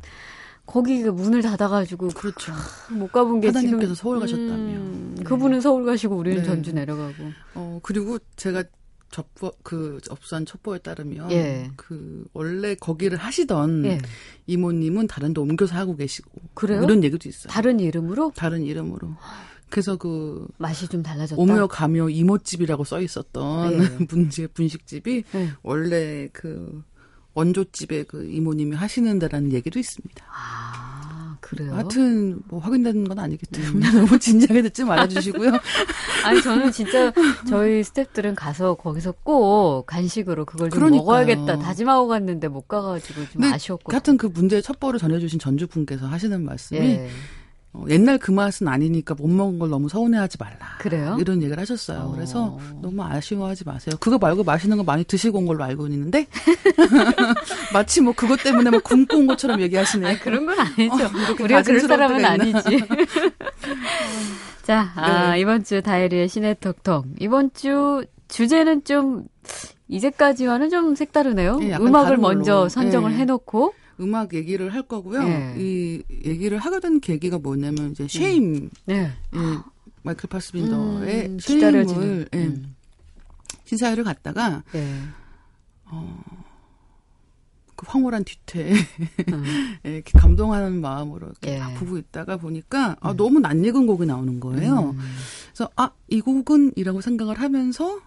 거기 0.72 1.02
그 1.02 1.10
문을 1.10 1.42
닫아가지고 1.42 2.08
그렇죠. 2.08 2.50
못 2.90 3.12
가본 3.12 3.42
게 3.42 3.48
하나님께서 3.48 3.94
서울 3.94 4.20
가셨다며. 4.20 4.54
음, 4.54 5.14
네. 5.18 5.22
그분은 5.22 5.60
서울 5.60 5.84
가시고 5.84 6.16
우리는 6.16 6.38
네. 6.38 6.44
전주 6.44 6.72
내려가고. 6.72 7.12
어 7.54 7.78
그리고 7.82 8.18
제가 8.36 8.64
접보 9.10 9.52
그 9.62 9.98
접수한 10.02 10.46
첩보에 10.46 10.78
따르면 10.78 11.30
예. 11.30 11.70
그 11.76 12.24
원래 12.32 12.74
거기를 12.74 13.18
하시던 13.18 13.84
예. 13.84 13.98
이모님은 14.46 15.08
다른 15.08 15.34
데 15.34 15.42
옮겨서 15.42 15.76
하고 15.76 15.94
계시고 15.94 16.30
그래요? 16.54 16.82
이런 16.82 17.04
얘기도 17.04 17.28
있어요. 17.28 17.50
다른 17.50 17.78
이름으로 17.78 18.32
다른 18.34 18.62
이름으로. 18.62 19.14
그래서 19.68 19.96
그 19.96 20.48
맛이 20.56 20.88
좀 20.88 21.02
달라졌다. 21.02 21.38
오며 21.38 21.66
가며 21.66 22.08
이모집이라고 22.08 22.84
써 22.84 23.02
있었던 23.02 23.72
예. 24.00 24.06
문제 24.08 24.46
분식집이 24.46 25.24
네. 25.32 25.48
원래 25.62 26.28
그 26.32 26.82
원조집에 27.34 28.04
그 28.04 28.24
이모님이 28.30 28.76
하시는 28.76 29.18
데라는 29.18 29.52
얘기도 29.52 29.78
있습니다. 29.78 30.24
아 30.28 31.36
그래요? 31.40 31.74
하여튼 31.74 32.40
뭐 32.48 32.60
확인되는 32.60 33.04
건 33.08 33.18
아니기 33.18 33.46
때문에 33.46 33.90
너무 33.92 34.18
진지하게 34.18 34.62
듣지 34.62 34.84
말아주시고요. 34.84 35.50
아니 36.24 36.42
저는 36.42 36.72
진짜 36.72 37.12
저희 37.48 37.82
스탭들은 37.82 38.34
가서 38.36 38.74
거기서 38.74 39.12
꼭 39.22 39.86
간식으로 39.86 40.44
그걸 40.44 40.70
좀 40.70 40.78
그러니까요. 40.78 41.02
먹어야겠다 41.04 41.58
다짐하고 41.58 42.08
갔는데 42.08 42.48
못 42.48 42.68
가가지고 42.68 43.28
좀 43.30 43.44
아쉬웠거든요. 43.44 43.94
하여튼 43.94 44.16
그 44.16 44.26
문제의 44.26 44.62
첩보를 44.62 44.98
전해주신 45.00 45.38
전주 45.38 45.66
분께서 45.66 46.06
하시는 46.06 46.44
말씀이 46.44 46.80
예. 46.80 47.08
어, 47.74 47.84
옛날 47.88 48.18
그 48.18 48.30
맛은 48.30 48.68
아니니까 48.68 49.14
못 49.14 49.28
먹은 49.28 49.58
걸 49.58 49.70
너무 49.70 49.88
서운해하지 49.88 50.36
말라. 50.38 50.76
그래요? 50.78 51.16
이런 51.18 51.42
얘기를 51.42 51.58
하셨어요. 51.58 52.00
어. 52.00 52.12
그래서 52.14 52.58
너무 52.82 53.02
아쉬워하지 53.02 53.64
마세요. 53.64 53.96
그거 53.98 54.18
말고 54.18 54.44
맛있는 54.44 54.76
거 54.76 54.82
많이 54.84 55.04
드시고 55.04 55.38
온 55.38 55.46
걸로 55.46 55.64
알고 55.64 55.86
있는데 55.86 56.26
마치 57.72 58.02
뭐 58.02 58.12
그것 58.14 58.42
때문에 58.42 58.70
뭐 58.70 58.80
굶고 58.80 59.16
온 59.16 59.26
것처럼 59.26 59.60
얘기하시네. 59.62 60.06
아니, 60.06 60.18
그런 60.20 60.44
건 60.44 60.58
아니죠. 60.58 61.10
이렇게 61.26 61.44
우리가 61.44 61.62
그럴 61.62 61.80
사람은? 61.80 62.24
아니지. 62.24 62.84
자, 64.62 64.92
아, 64.94 65.30
네. 65.32 65.40
이번 65.40 65.64
주 65.64 65.82
다이리의 65.82 66.28
시네톡톡. 66.28 67.06
이번 67.20 67.50
주 67.54 68.04
주제는 68.28 68.84
좀 68.84 69.24
이제까지와는 69.88 70.70
좀 70.70 70.94
색다르네요. 70.94 71.58
예, 71.62 71.70
약간 71.72 71.86
음악을. 71.86 72.16
먼저 72.18 72.68
선정을 72.68 73.12
예. 73.12 73.16
해놓고. 73.16 73.74
음악 74.02 74.34
얘기를 74.34 74.74
할 74.74 74.82
거고요. 74.82 75.22
예. 75.22 75.54
이 75.58 76.02
얘기를 76.24 76.58
하게 76.58 76.80
된 76.80 77.00
계기가 77.00 77.38
뭐냐면 77.38 77.92
이제 77.92 78.06
쉐임, 78.08 78.68
네. 78.86 79.12
예, 79.34 79.38
마이클 80.02 80.28
파스빈더의 80.28 81.26
음, 81.26 81.38
쉐임을. 81.38 82.28
예, 82.34 82.38
음. 82.38 82.74
시사회를 83.64 84.04
갔다가 84.04 84.62
예. 84.74 84.86
그 87.74 87.86
황홀한 87.88 88.24
뒤태 88.24 88.72
음. 88.72 89.44
예, 89.86 89.94
이렇게 89.94 90.18
감동하는 90.18 90.80
마음으로 90.80 91.28
이렇게 91.28 91.54
예. 91.54 91.58
막 91.58 91.74
보고 91.74 91.96
있다가 91.98 92.36
보니까 92.36 92.96
아, 93.00 93.14
너무 93.14 93.40
낯익은 93.40 93.86
곡이 93.86 94.06
나오는 94.06 94.38
거예요. 94.40 94.90
음. 94.90 94.98
그래서 95.52 95.70
아 95.76 95.90
이 96.12 96.20
곡은이라고 96.20 97.00
생각을 97.00 97.40
하면서 97.40 97.98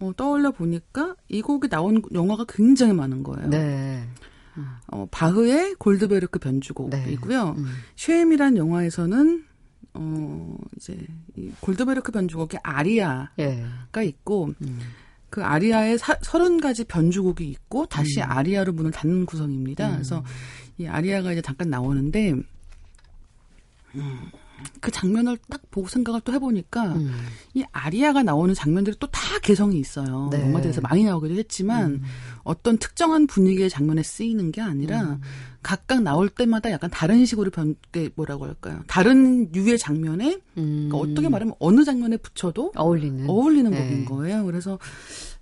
어, 0.00 0.12
떠올려 0.16 0.50
보니까 0.50 1.14
이 1.28 1.40
곡이 1.40 1.68
나온 1.68 2.02
영화가 2.12 2.46
굉장히 2.48 2.92
많은 2.92 3.22
거예요. 3.22 3.48
네. 3.48 4.02
어, 4.88 5.06
바흐의 5.10 5.74
골드베르크 5.78 6.38
변주곡이고요. 6.38 7.54
음. 7.58 7.66
쉐임이란 7.96 8.56
영화에서는 8.56 9.44
어 9.94 10.56
이제 10.76 10.98
이 11.36 11.50
골드베르크 11.60 12.10
변주곡에 12.10 12.58
아리아가 12.62 13.30
예. 13.38 13.64
있고 14.04 14.50
음. 14.62 14.80
그 15.30 15.44
아리아에 15.44 15.96
사, 15.98 16.14
30가지 16.14 16.86
변주곡이 16.86 17.48
있고 17.48 17.86
다시 17.86 18.20
음. 18.20 18.26
아리아로 18.28 18.72
문을 18.72 18.90
닫는 18.90 19.26
구성입니다. 19.26 19.90
그래서 19.92 20.24
이 20.78 20.86
아리아가 20.86 21.32
이제 21.32 21.42
잠깐 21.42 21.70
나오는데 21.70 22.32
음, 23.94 24.30
그 24.80 24.90
장면을 24.90 25.38
딱 25.50 25.60
보고 25.70 25.88
생각을 25.88 26.20
또 26.22 26.32
해보니까 26.32 26.94
음. 26.94 27.12
이 27.54 27.64
아리아가 27.72 28.22
나오는 28.22 28.54
장면들이 28.54 28.96
또 28.98 29.08
다 29.34 29.38
개성이 29.38 29.78
있어요. 29.78 30.28
네. 30.30 30.40
영화들에서 30.40 30.80
많이 30.80 31.04
나오기도 31.04 31.34
했지만 31.34 31.92
음. 31.92 32.02
어떤 32.42 32.78
특정한 32.78 33.26
분위기의 33.26 33.70
장면에 33.70 34.02
쓰이는 34.02 34.52
게 34.52 34.60
아니라 34.60 35.02
음. 35.02 35.20
각각 35.62 36.02
나올 36.02 36.28
때마다 36.28 36.70
약간 36.70 36.90
다른 36.90 37.24
식으로 37.24 37.50
변, 37.50 37.74
게 37.90 38.10
뭐라고 38.16 38.44
할까요? 38.44 38.82
다른 38.86 39.54
유의 39.54 39.78
장면에 39.78 40.38
음. 40.58 40.88
그러니까 40.90 40.98
어떻게 40.98 41.28
말하면 41.28 41.54
어느 41.58 41.84
장면에 41.84 42.16
붙여도 42.18 42.72
어울리는. 42.76 43.28
어울리는 43.28 43.70
네. 43.70 43.78
곡인 43.78 44.04
거예요. 44.04 44.44
그래서 44.44 44.78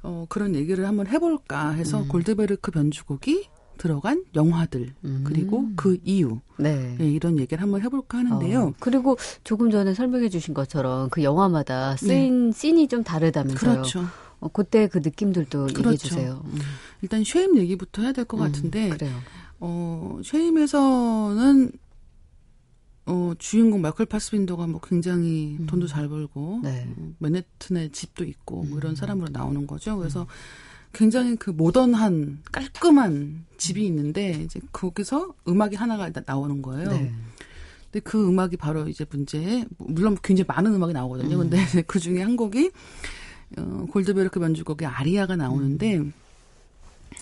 어, 0.02 0.26
그런 0.28 0.54
얘기를 0.54 0.86
한번 0.86 1.06
해볼까 1.08 1.70
해서 1.70 2.02
음. 2.02 2.08
골드베르크 2.08 2.70
변주곡이 2.70 3.48
들어간 3.82 4.24
영화들 4.36 4.94
음. 5.04 5.24
그리고 5.24 5.68
그 5.74 5.98
이유 6.04 6.38
네. 6.56 6.96
예, 7.00 7.04
이런 7.04 7.36
얘기를 7.40 7.60
한번 7.60 7.82
해볼까 7.82 8.18
하는데요. 8.18 8.60
어, 8.60 8.74
그리고 8.78 9.16
조금 9.42 9.72
전에 9.72 9.92
설명해 9.92 10.28
주신 10.28 10.54
것처럼 10.54 11.10
그 11.10 11.24
영화마다 11.24 11.96
쓰인 11.96 12.52
씬이 12.52 12.86
좀 12.86 13.02
다르다면서요. 13.02 13.70
네. 13.70 13.76
그렇죠. 13.78 14.04
어, 14.38 14.46
그때 14.52 14.86
그 14.86 14.98
느낌들도 14.98 15.70
얘기해 15.70 15.82
그렇죠. 15.82 16.08
주세요. 16.08 16.42
음, 16.44 16.60
일단 17.00 17.24
쉐임 17.24 17.58
얘기부터 17.58 18.02
해야 18.02 18.12
될것 18.12 18.38
음, 18.38 18.44
같은데 18.44 18.88
그래요. 18.90 19.16
어, 19.58 20.20
쉐임에서는 20.22 21.72
어, 23.06 23.32
주인공 23.36 23.80
마이클 23.80 24.06
파스빈더가 24.06 24.68
뭐 24.68 24.80
굉장히 24.80 25.56
음. 25.58 25.66
돈도 25.66 25.88
잘 25.88 26.06
벌고 26.06 26.60
네. 26.62 26.86
어, 26.96 27.12
맨해튼에 27.18 27.88
집도 27.88 28.22
있고 28.22 28.62
뭐 28.62 28.74
음. 28.74 28.78
이런 28.78 28.94
사람으로 28.94 29.30
나오는 29.32 29.66
거죠. 29.66 29.98
그래서 29.98 30.28
굉장히 30.92 31.36
그 31.36 31.50
모던한 31.50 32.42
깔끔한 32.52 33.46
집이 33.56 33.84
있는데 33.86 34.30
이제 34.44 34.60
거기서 34.72 35.34
음악이 35.48 35.76
하나가 35.76 36.10
나- 36.10 36.22
나오는 36.26 36.60
거예요. 36.62 36.90
네. 36.90 37.12
근데 37.84 38.00
그 38.00 38.28
음악이 38.28 38.56
바로 38.56 38.88
이제 38.88 39.04
문제에 39.10 39.64
물론 39.78 40.16
굉장히 40.22 40.46
많은 40.48 40.74
음악이 40.74 40.92
나오거든요. 40.92 41.36
음. 41.36 41.50
근데 41.50 41.56
그 41.86 41.98
중에 41.98 42.22
한 42.22 42.36
곡이 42.36 42.70
어, 43.58 43.86
골드베르크 43.90 44.40
변주곡의 44.40 44.86
아리아가 44.88 45.36
나오는데 45.36 45.98
음. 45.98 46.12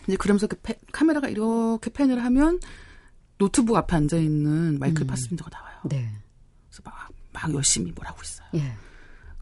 이제 0.07 0.17
그러면서 0.17 0.47
그 0.47 0.57
패- 0.63 0.79
카메라가 0.93 1.29
이렇게 1.29 1.91
팬을 1.91 2.23
하면 2.25 2.61
노트북 3.39 3.77
앞에 3.77 3.97
앉아 3.97 4.17
있는 4.19 4.79
마이클 4.79 5.05
음. 5.05 5.07
파스빈더가 5.09 5.51
나와요. 5.51 5.77
네. 5.89 6.09
그래서 6.69 6.83
막, 6.85 7.09
막 7.33 7.55
열심히 7.55 7.91
뭘 7.93 8.07
하고 8.07 8.21
있어요. 8.23 8.47
예. 8.55 8.73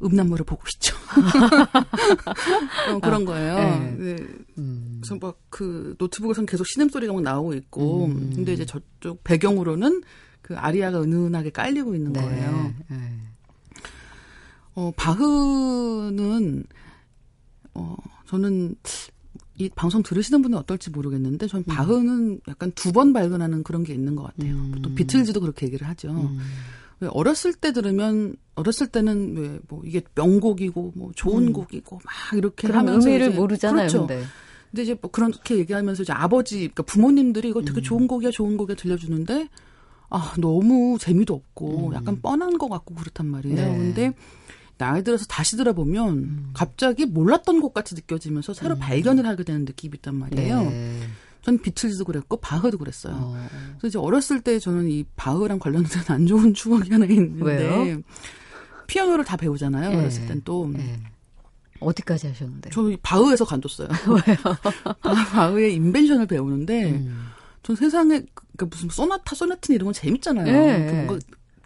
음란물을 0.02 0.44
보고 0.44 0.62
있죠. 0.74 0.94
어, 2.92 2.98
그런 3.00 3.24
거예요. 3.24 3.54
네. 3.56 3.96
네. 3.98 4.16
음. 4.58 5.00
그래서 5.02 5.16
막 5.20 5.36
그 5.50 5.96
노트북에선 5.98 6.46
계속 6.46 6.66
신음소리가 6.66 7.12
막 7.12 7.22
나오고 7.22 7.54
있고, 7.54 8.06
음. 8.06 8.32
근데 8.34 8.52
이제 8.52 8.64
저쪽 8.64 9.24
배경으로는 9.24 10.02
그 10.42 10.56
아리아가 10.56 11.02
은은하게 11.02 11.50
깔리고 11.50 11.94
있는 11.96 12.12
네. 12.12 12.20
거예요. 12.20 12.74
네. 12.88 12.96
어, 14.74 14.92
바흐는, 14.96 16.64
어, 17.74 17.96
저는 18.28 18.76
이 19.56 19.68
방송 19.74 20.04
들으시는 20.04 20.42
분은 20.42 20.56
어떨지 20.58 20.90
모르겠는데, 20.90 21.48
저는 21.48 21.64
바흐는 21.64 22.40
약간 22.46 22.70
두 22.76 22.92
번 22.92 23.12
발견하는 23.12 23.64
그런 23.64 23.82
게 23.82 23.92
있는 23.94 24.14
것 24.14 24.22
같아요. 24.24 24.54
음. 24.54 24.70
보통 24.76 24.94
비틀즈도 24.94 25.40
그렇게 25.40 25.66
얘기를 25.66 25.88
하죠. 25.88 26.30
음. 27.00 27.04
왜 27.04 27.08
어렸을 27.12 27.52
때 27.54 27.72
들으면, 27.72 28.36
어렸을 28.54 28.86
때는 28.88 29.36
왜 29.36 29.60
뭐 29.68 29.82
이게 29.84 30.00
명곡이고, 30.14 30.92
뭐 30.96 31.12
좋은 31.14 31.48
음. 31.48 31.52
곡이고, 31.52 32.00
막 32.04 32.36
이렇게 32.38 32.68
하면서 32.68 33.08
의미를 33.08 33.28
이제- 33.30 33.36
모르잖아요, 33.38 33.88
그렇죠. 33.88 34.06
근데. 34.06 34.24
근데 34.70 34.82
이제 34.82 34.96
뭐 35.00 35.10
그렇게 35.10 35.56
얘기하면서 35.58 36.02
이제 36.02 36.12
아버지, 36.12 36.58
그러니까 36.58 36.82
부모님들이 36.82 37.48
이거 37.50 37.60
음. 37.60 37.64
되게 37.64 37.80
좋은 37.80 38.06
곡이야, 38.06 38.30
좋은 38.30 38.56
곡이야 38.56 38.76
들려주는데, 38.76 39.48
아, 40.10 40.34
너무 40.38 40.96
재미도 41.00 41.34
없고, 41.34 41.88
음. 41.88 41.94
약간 41.94 42.20
뻔한 42.20 42.56
것 42.58 42.68
같고 42.68 42.94
그렇단 42.94 43.26
말이에요. 43.26 43.56
네. 43.56 43.76
근데 43.76 44.12
나이 44.78 45.02
들어서 45.02 45.24
다시 45.26 45.56
들어보면 45.56 46.08
음. 46.18 46.50
갑자기 46.54 47.04
몰랐던 47.06 47.60
곡 47.60 47.74
같이 47.74 47.94
느껴지면서 47.94 48.54
새로 48.54 48.76
발견을 48.76 49.26
하게 49.26 49.42
되는 49.44 49.64
느낌이 49.64 49.96
있단 49.96 50.14
말이에요. 50.14 50.62
네. 50.64 51.00
전 51.42 51.58
비틀즈도 51.58 52.04
그랬고, 52.04 52.36
바흐도 52.38 52.78
그랬어요. 52.78 53.14
어. 53.16 53.48
그래서 53.78 53.86
이제 53.88 53.98
어렸을 53.98 54.40
때 54.40 54.58
저는 54.58 54.88
이 54.90 55.04
바흐랑 55.16 55.58
관련된 55.58 56.02
안 56.08 56.26
좋은 56.26 56.54
추억이 56.54 56.90
하나 56.90 57.06
있는데, 57.06 57.44
왜요? 57.44 58.00
피아노를 58.86 59.24
다 59.24 59.36
배우잖아요. 59.36 59.90
네. 59.90 59.96
어렸을 59.96 60.26
땐 60.26 60.42
또. 60.44 60.68
네. 60.72 61.00
어디까지 61.80 62.26
하셨는데? 62.26 62.70
저 62.70 62.90
바흐에서 63.02 63.44
관뒀어요. 63.44 63.88
바흐의 65.00 65.74
인벤션을 65.74 66.26
배우는데, 66.26 66.92
음. 66.92 67.28
전 67.62 67.76
세상에 67.76 68.22
그 68.56 68.64
무슨 68.64 68.88
소나타, 68.88 69.34
소나틴 69.34 69.74
이런 69.74 69.84
건 69.86 69.92
재밌잖아요. 69.94 70.46
예, 70.48 70.86
그 70.86 70.96
예. 70.96 71.04
뭔가 71.04 71.18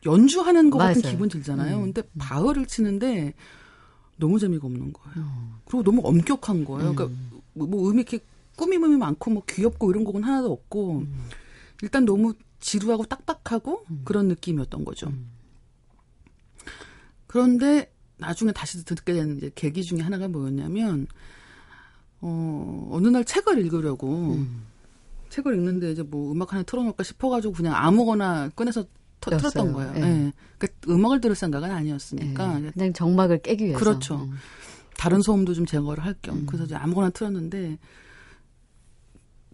연주하는 0.05 0.69
것 0.71 0.79
같은 0.79 1.01
맞아요. 1.01 1.13
기분 1.13 1.29
들잖아요. 1.29 1.77
음, 1.77 1.93
근데 1.93 2.03
바흐를 2.19 2.67
치는데 2.67 3.35
너무 4.17 4.39
재미가 4.39 4.67
없는 4.67 4.93
거예요. 4.93 5.17
음. 5.17 5.53
그리고 5.65 5.83
너무 5.85 6.01
엄격한 6.05 6.65
거예요. 6.65 6.95
그러니까 6.95 7.05
음. 7.05 7.31
뭐, 7.55 7.67
뭐 7.67 7.89
음이 7.89 8.03
이렇게 8.03 8.19
꾸밈음이 8.57 8.97
많고 8.97 9.31
뭐 9.31 9.43
귀엽고 9.49 9.91
이런 9.91 10.05
곡은 10.05 10.23
하나도 10.23 10.53
없고 10.53 10.99
음. 10.99 11.29
일단 11.83 12.05
너무 12.05 12.35
지루하고 12.61 13.05
딱딱하고 13.05 13.85
그런 14.05 14.29
느낌이었던 14.29 14.85
거죠. 14.85 15.09
음. 15.09 15.31
그런데 17.27 17.91
나중에 18.19 18.53
다시 18.53 18.85
듣게 18.85 19.15
된 19.15 19.37
이제 19.37 19.51
계기 19.55 19.83
중에 19.83 20.01
하나가 20.01 20.29
뭐였냐면 20.29 21.07
어 22.21 22.88
어느 22.93 23.09
날 23.09 23.25
책을 23.25 23.59
읽으려고 23.59 24.35
음. 24.35 24.62
책을 25.31 25.55
읽는데 25.55 25.93
이제 25.93 26.03
뭐 26.03 26.31
음악 26.31 26.53
하나 26.53 26.62
틀어놓을까 26.62 27.03
싶어가지고 27.03 27.55
그냥 27.55 27.75
아무거나 27.75 28.51
꺼내서 28.51 28.85
터. 29.21 29.37
틀었던 29.37 29.73
거예요. 29.73 29.93
예. 29.97 30.01
예. 30.01 30.33
그러니까 30.59 30.93
음악을 30.93 31.21
들을 31.21 31.35
생각은 31.35 31.71
아니었으니까 31.71 32.59
네. 32.59 32.71
그냥 32.73 32.93
정막을 32.93 33.38
깨기 33.38 33.65
위해서. 33.65 33.79
그렇죠. 33.79 34.17
음. 34.17 34.33
다른 34.97 35.23
소음도 35.23 35.55
좀 35.55 35.65
제거를 35.65 36.05
할겸 36.05 36.37
음. 36.37 36.47
그래서 36.47 36.65
이제 36.65 36.75
아무거나 36.75 37.11
틀었는데 37.11 37.79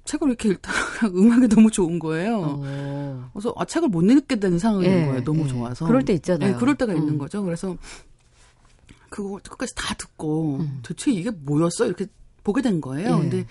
책을 0.09 0.29
이렇게 0.29 0.49
읽다가 0.49 1.09
음악이 1.15 1.49
너무 1.49 1.71
좋은 1.71 1.99
거예요. 1.99 2.41
어. 2.65 3.31
그래서 3.33 3.53
아, 3.57 3.65
책을 3.67 3.89
못 3.91 4.03
읽게 4.03 4.37
되는 4.37 4.59
상황인 4.59 4.91
예, 4.91 5.05
거예요. 5.07 5.25
너무 5.25 5.45
예. 5.45 5.49
좋아서. 5.49 5.87
그럴 5.87 6.05
때 6.05 6.15
있잖아요. 6.15 6.55
예, 6.55 6.55
그럴 6.57 6.75
때가 6.77 6.95
있는 6.95 7.11
음. 7.11 7.19
거죠. 7.19 7.43
그래서 7.43 7.77
그거 9.11 9.39
끝까지 9.47 9.75
다 9.75 9.95
듣고 9.95 10.61
음. 10.61 10.81
대체 10.83 11.13
이게 11.13 11.31
뭐였어? 11.31 11.85
이렇게 11.87 12.07
보게 12.43 12.63
된 12.63 12.81
거예요. 12.81 13.17
예. 13.17 13.21
근데 13.21 13.47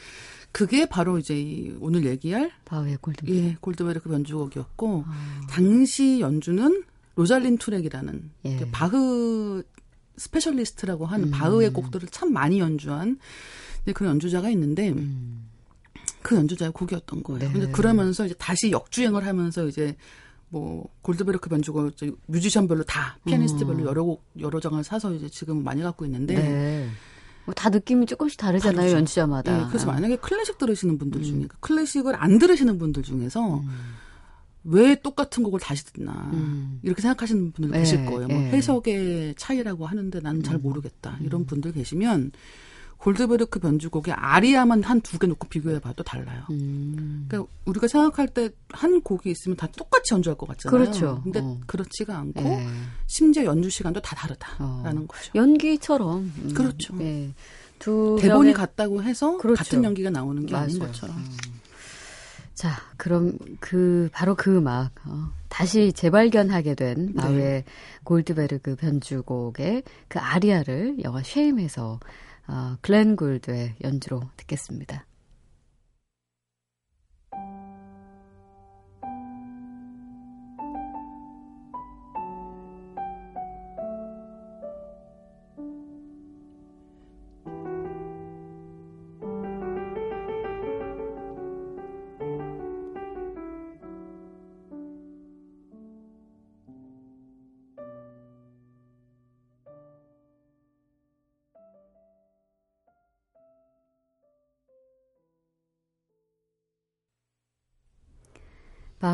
그게 0.51 0.87
바로 0.87 1.19
이제 1.19 1.39
이 1.39 1.75
오늘 1.79 2.05
얘기할 2.07 2.51
바흐의 2.65 2.97
골든. 3.01 3.29
예, 3.29 3.55
골드베르크 3.61 4.11
변주곡이었고 4.11 5.03
아. 5.07 5.41
당시 5.49 6.19
연주는 6.19 6.83
로잘린 7.15 7.59
투렉이라는 7.59 8.31
예. 8.45 8.55
그 8.57 8.67
바흐 8.71 9.61
specialist라고 10.17 11.05
하는 11.05 11.27
음. 11.27 11.31
바흐의 11.31 11.71
곡들을 11.73 12.09
참 12.09 12.33
많이 12.33 12.59
연주한 12.59 13.19
그런 13.93 14.13
연주자가 14.13 14.49
있는데 14.49 14.89
음. 14.89 15.47
그 16.21 16.35
연주자의 16.35 16.71
곡이었던 16.71 17.23
거예요. 17.23 17.39
네. 17.39 17.51
근데 17.51 17.71
그러면서 17.71 18.25
이제 18.25 18.35
다시 18.37 18.71
역주행을 18.71 19.25
하면서 19.25 19.65
이제 19.65 19.95
뭐 20.49 20.87
골드베르크 21.01 21.49
이제 21.91 22.11
뮤지션별로 22.27 22.83
다 22.83 23.17
피아니스트별로 23.25 23.79
음. 23.79 23.85
여러 23.85 24.03
곡 24.03 24.23
여러 24.39 24.59
장을 24.59 24.81
사서 24.83 25.13
이제 25.13 25.29
지금 25.29 25.63
많이 25.63 25.81
갖고 25.81 26.05
있는데 26.05 26.35
네. 26.35 26.89
뭐다 27.45 27.69
느낌이 27.69 28.05
조금씩 28.05 28.39
다르잖아요, 28.39 28.75
다르죠. 28.75 28.97
연주자마다. 28.97 29.59
예, 29.59 29.65
그래서 29.69 29.87
만약에 29.87 30.17
클래식 30.17 30.57
들으시는 30.57 30.97
분들 30.97 31.23
중에 31.23 31.41
음. 31.43 31.47
클래식을 31.59 32.15
안 32.15 32.39
들으시는 32.39 32.77
분들 32.77 33.03
중에서 33.03 33.59
음. 33.59 33.69
왜 34.63 34.95
똑같은 34.95 35.43
곡을 35.43 35.59
다시 35.61 35.85
듣나 35.85 36.29
음. 36.33 36.79
이렇게 36.83 37.01
생각하시는 37.01 37.51
분들 37.53 37.75
예, 37.75 37.79
계실 37.79 38.05
거예요. 38.05 38.27
뭐 38.27 38.37
예. 38.37 38.49
해석의 38.49 39.35
차이라고 39.37 39.85
하는데 39.85 40.19
나는 40.19 40.43
잘 40.43 40.55
음. 40.55 40.61
모르겠다. 40.61 41.17
이런 41.21 41.45
분들 41.45 41.71
계시면 41.71 42.31
골드베르크 42.97 43.59
변주곡의 43.59 44.13
아리아만 44.13 44.83
한 44.83 45.01
두 45.01 45.19
개 45.19 45.27
놓고 45.27 45.47
비교해봐도 45.47 46.03
달라요. 46.03 46.43
음. 46.49 47.25
그러니까 47.29 47.51
우리가 47.65 47.87
생각할 47.87 48.27
때 48.27 48.49
한 48.69 49.01
곡이 49.01 49.29
있으면 49.31 49.55
다 49.55 49.67
똑같이 49.77 50.13
연주할 50.13 50.37
것 50.37 50.47
같잖아요. 50.47 50.79
그렇죠. 50.79 51.21
근데 51.23 51.39
어. 51.41 51.57
그렇지가 51.67 52.17
않고 52.17 52.41
예. 52.43 52.67
심지어 53.07 53.45
연주 53.45 53.69
시간도 53.69 54.01
다 54.01 54.15
다르다라는 54.15 55.03
어. 55.03 55.05
거죠. 55.07 55.31
연기처럼. 55.35 56.31
음. 56.43 56.53
그렇죠. 56.53 56.93
예. 57.01 57.29
두 57.79 58.17
대본이 58.19 58.51
명의- 58.51 58.53
같다고 58.53 59.03
해서 59.03 59.37
그렇죠. 59.37 59.57
같은 59.63 59.83
연기가 59.83 60.09
나오는 60.09 60.45
게 60.45 60.55
아닌 60.55 60.77
맞아요. 60.79 60.91
것처럼. 60.91 61.15
음. 61.17 61.37
자, 62.55 62.71
그럼 62.97 63.37
그 63.59 64.09
바로 64.11 64.33
그 64.35 64.57
음악 64.57 64.89
어, 65.05 65.29
다시 65.47 65.93
재발견하게 65.93 66.73
된 66.75 67.07
네. 67.07 67.13
바흐의 67.13 67.63
골드베르그 68.03 68.75
변주곡의 68.77 69.83
그 70.07 70.19
아리아를 70.19 70.97
영화 71.03 71.21
쉐임에서 71.23 71.99
어, 72.47 72.77
글렌 72.81 73.15
골드의 73.15 73.75
연주로 73.83 74.21
듣겠습니다. 74.37 75.05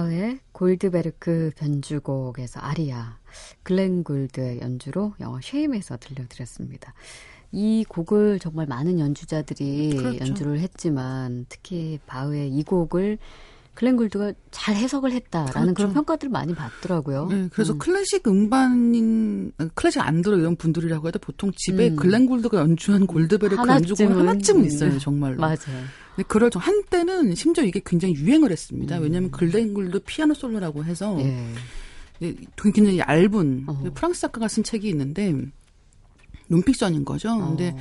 바흐의 0.03 0.39
골드베르크 0.51 1.51
변주곡에서 1.55 2.59
아리아, 2.59 3.17
글렌 3.63 4.03
골드의 4.03 4.59
연주로 4.59 5.13
영화 5.19 5.39
쉐임에서 5.41 5.97
들려드렸습니다. 5.97 6.93
이 7.51 7.85
곡을 7.87 8.39
정말 8.39 8.65
많은 8.65 8.99
연주자들이 8.99 9.95
그렇죠. 9.95 10.19
연주를 10.19 10.59
했지만 10.59 11.45
특히 11.47 11.99
바흐의 12.05 12.49
이 12.49 12.63
곡을 12.63 13.17
글렌 13.73 13.97
골드가 13.97 14.33
잘 14.51 14.75
해석을 14.75 15.11
했다라는 15.11 15.73
그렇죠. 15.73 15.73
그런 15.73 15.93
평가들을 15.93 16.31
많이 16.31 16.53
받더라고요. 16.53 17.27
네, 17.27 17.49
그래서 17.51 17.73
음. 17.73 17.79
클래식 17.79 18.27
음반인 18.27 19.51
클래식 19.73 20.01
안 20.01 20.21
들어 20.21 20.37
이런 20.37 20.55
분들이라고 20.55 21.07
해도 21.07 21.17
보통 21.19 21.51
집에 21.55 21.89
음. 21.89 21.95
글렌 21.95 22.25
골드가 22.27 22.59
연주한 22.59 23.07
골드베르크 23.07 23.67
연주곡 23.67 24.01
하나쯤은, 24.01 24.27
하나쯤은 24.27 24.65
있어요, 24.65 24.91
음. 24.91 24.99
정말로. 24.99 25.37
맞아요. 25.37 25.57
근데 26.15 26.27
그럴 26.27 26.51
정 26.51 26.61
한때는 26.61 27.33
심지어 27.33 27.63
이게 27.63 27.81
굉장히 27.83 28.13
유행을 28.13 28.51
했습니다. 28.51 28.97
음. 28.97 29.03
왜냐하면 29.03 29.31
글렌 29.31 29.73
골드 29.73 30.01
피아노 30.05 30.35
솔로라고 30.35 30.85
해서 30.85 31.17
예. 31.19 32.35
굉장히 32.57 32.99
얇은 32.99 33.65
어. 33.67 33.83
프랑스 33.95 34.21
작가가 34.21 34.47
쓴 34.47 34.63
책이 34.63 34.87
있는데 34.89 35.33
논픽션인 36.47 37.05
거죠. 37.05 37.35
근데 37.39 37.69
어. 37.69 37.77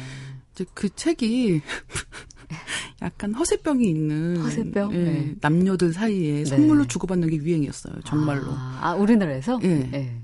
이제 0.54 0.64
그 0.72 0.88
책이 0.94 1.60
약간 3.02 3.34
허세병이 3.34 3.84
있는 3.88 4.36
허세병? 4.38 4.92
예, 4.92 4.96
네. 4.98 5.34
남녀들 5.40 5.92
사이에 5.92 6.38
네. 6.38 6.44
선물로 6.44 6.86
주고받는 6.86 7.28
게 7.30 7.36
유행이었어요. 7.36 7.94
정말로. 8.04 8.46
아, 8.50 8.80
아, 8.82 8.94
우리나라에서? 8.94 9.60
예. 9.64 10.20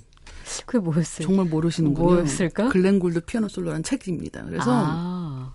그게 0.67 0.79
뭐였어요? 0.79 1.27
정말 1.27 1.47
모르시는군요. 1.47 2.07
뭐였을까? 2.07 2.69
글렌 2.69 2.99
골드 2.99 3.21
피아노 3.23 3.49
솔로라는 3.49 3.83
책입니다. 3.83 4.45
그래서 4.45 4.65
아, 4.69 5.55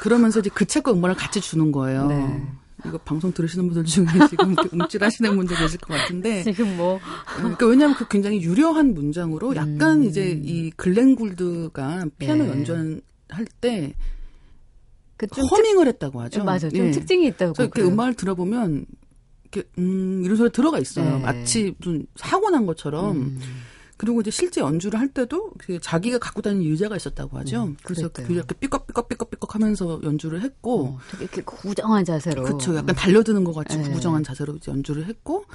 그러면서 0.00 0.40
이제 0.40 0.50
그 0.52 0.64
책과 0.64 0.92
음반을 0.92 1.16
같이 1.16 1.40
주는 1.40 1.72
거예요. 1.72 2.06
네. 2.06 2.42
이거 2.84 2.98
방송 2.98 3.32
들으시는 3.32 3.66
분들 3.68 3.84
중에 3.84 4.06
지금 4.28 4.54
움찔하시는 4.72 5.34
분들 5.34 5.56
계실 5.56 5.80
것 5.80 5.94
같은데 5.94 6.42
지금 6.44 6.76
뭐 6.76 7.00
그러니까 7.36 7.66
왜냐하면 7.66 7.96
그 7.96 8.06
굉장히 8.06 8.42
유려한 8.42 8.94
문장으로 8.94 9.56
약간 9.56 9.98
음. 9.98 10.04
이제 10.04 10.38
이 10.42 10.70
글렌 10.70 11.16
굴드가 11.16 12.06
피아노 12.18 12.44
네. 12.44 12.50
연주할 12.50 13.46
때 13.60 13.94
그좀 15.16 15.44
허밍을 15.44 15.86
했다고 15.88 16.20
하죠. 16.22 16.44
맞아, 16.44 16.68
좀 16.68 16.86
예. 16.86 16.90
특징이 16.90 17.26
있다고. 17.28 17.52
그래서 17.52 17.62
이렇게 17.64 17.80
그래요. 17.80 17.92
음악을 17.92 18.14
들어보면 18.14 18.86
이렇게 19.44 19.68
음 19.78 20.22
이런 20.24 20.36
소리 20.36 20.50
들어가 20.50 20.78
있어요. 20.78 21.16
네. 21.16 21.22
마치 21.22 21.74
좀 21.80 22.06
사고 22.16 22.50
난 22.50 22.66
것처럼. 22.66 23.16
음. 23.16 23.40
그리고 23.98 24.20
이제 24.20 24.30
실제 24.30 24.60
연주를 24.60 25.00
할 25.00 25.08
때도 25.08 25.52
그 25.56 25.80
자기가 25.80 26.18
갖고 26.18 26.42
다니는 26.42 26.70
의자가 26.70 26.96
있었다고 26.96 27.38
하죠. 27.38 27.64
음, 27.64 27.76
그래서. 27.82 28.10
그 28.10 28.30
이렇게 28.30 28.54
삐걱삐걱 28.54 29.08
삐걱삐걱 29.08 29.54
하면서 29.54 29.98
연주를 30.02 30.42
했고 30.42 30.84
어, 30.84 30.98
되게 31.10 31.24
이렇게 31.24 31.40
구정한 31.42 32.04
자세로. 32.04 32.42
그렇죠. 32.42 32.76
약간 32.76 32.94
달려드는 32.94 33.42
것 33.44 33.54
같이 33.54 33.78
네. 33.78 33.84
구부정한 33.84 34.22
자세로 34.22 34.56
이제 34.56 34.70
연주를 34.70 35.06
했고 35.06 35.46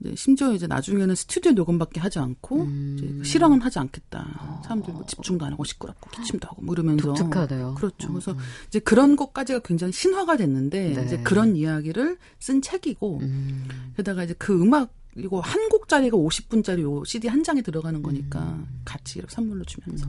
이제 0.00 0.14
심지어 0.16 0.52
이제 0.52 0.66
나중에는 0.66 1.14
스튜디오 1.14 1.52
녹음밖에 1.52 2.00
하지 2.00 2.18
않고 2.18 2.62
음. 2.62 3.22
실황은 3.24 3.60
하지 3.60 3.78
않겠다. 3.78 4.60
사람들이 4.62 4.92
뭐 4.92 5.04
집중도 5.06 5.44
안 5.44 5.52
하고 5.52 5.64
시끄럽고 5.64 6.10
기침도 6.10 6.48
하고 6.48 6.62
뭐 6.62 6.74
이러면서 6.74 7.14
독특하네요. 7.14 7.74
그렇죠. 7.74 8.08
어, 8.08 8.12
그래서 8.12 8.32
어. 8.32 8.36
이제 8.68 8.78
그런 8.78 9.16
것까지가 9.16 9.60
굉장히 9.60 9.92
신화가 9.92 10.36
됐는데 10.36 10.94
네. 10.94 11.04
이제 11.04 11.18
그런 11.18 11.56
이야기를 11.56 12.18
쓴 12.38 12.62
책이고 12.62 13.18
음. 13.22 13.68
게다가 13.96 14.24
이제 14.24 14.34
그 14.38 14.60
음악 14.60 14.92
이거 15.16 15.40
한 15.40 15.68
곡짜리가 15.68 16.16
50분짜리 16.16 16.82
요 16.82 17.02
CD 17.04 17.26
한 17.26 17.42
장에 17.42 17.60
들어가는 17.60 18.02
거니까 18.02 18.40
음. 18.40 18.68
같이 18.84 19.18
이렇게 19.18 19.34
선물로 19.34 19.64
주면서 19.64 20.06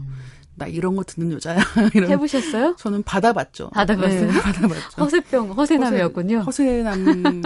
나 0.55 0.67
이런 0.67 0.95
거 0.95 1.03
듣는 1.03 1.31
여자야. 1.31 1.57
이런 1.95 2.11
해보셨어요? 2.11 2.75
저는 2.77 3.01
받아봤죠. 3.03 3.69
받아봤어요? 3.69 4.31
네, 4.31 4.39
받아봤죠. 4.41 5.01
허세병, 5.01 5.51
허세남이었군요. 5.53 6.39
허세남을 6.41 7.41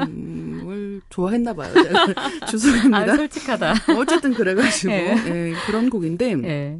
좋아했나 1.14 1.54
봐요. 1.54 1.72
죄송합니다. 2.50 3.14
아, 3.14 3.16
솔직하다. 3.16 3.74
어쨌든 4.00 4.34
그래가지고 4.34 4.92
예. 4.94 5.16
예, 5.28 5.54
그런 5.68 5.92
곡인데 5.92 6.36
예. 6.44 6.80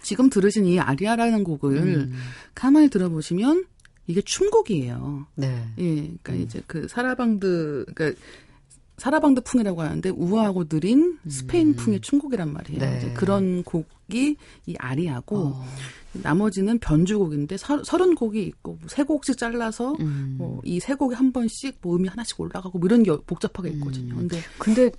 지금 0.00 0.30
들으신 0.30 0.64
이 0.66 0.78
아리아라는 0.78 1.42
곡을 1.42 1.76
음. 1.76 2.12
가만히 2.54 2.88
들어보시면 2.88 3.64
이게 4.06 4.20
춤곡이에요. 4.20 5.26
네. 5.34 5.66
예, 5.78 5.94
그러니까 5.94 6.32
음. 6.34 6.40
이제 6.42 6.62
그 6.68 6.86
사라방드, 6.86 7.86
그러니까 7.92 8.20
사라방드 8.98 9.40
풍이라고 9.40 9.82
하는데 9.82 10.08
우아하고 10.08 10.68
느린 10.68 11.18
스페인 11.28 11.74
풍의 11.74 12.00
춤곡이란 12.00 12.52
말이에요. 12.52 12.80
음. 12.80 12.80
네. 12.80 12.98
이제 12.98 13.12
그런 13.14 13.64
곡이 13.64 14.36
이 14.66 14.74
아리아고 14.78 15.36
어. 15.36 15.66
나머지는 16.22 16.78
변주곡인데 16.78 17.56
서, 17.56 17.82
서른 17.82 18.14
곡이 18.14 18.42
있고 18.42 18.78
세 18.86 19.02
곡씩 19.02 19.36
잘라서 19.36 19.94
음. 20.00 20.36
뭐 20.38 20.60
이세 20.64 20.94
곡에 20.94 21.14
한 21.14 21.32
번씩 21.32 21.78
뭐 21.82 21.96
음이 21.96 22.08
하나씩 22.08 22.40
올라가고 22.40 22.78
뭐 22.78 22.86
이런 22.86 23.02
게 23.02 23.16
복잡하게 23.26 23.70
있거든요. 23.70 24.14
음. 24.14 24.28
근데 24.28 24.38
근데 24.58 24.90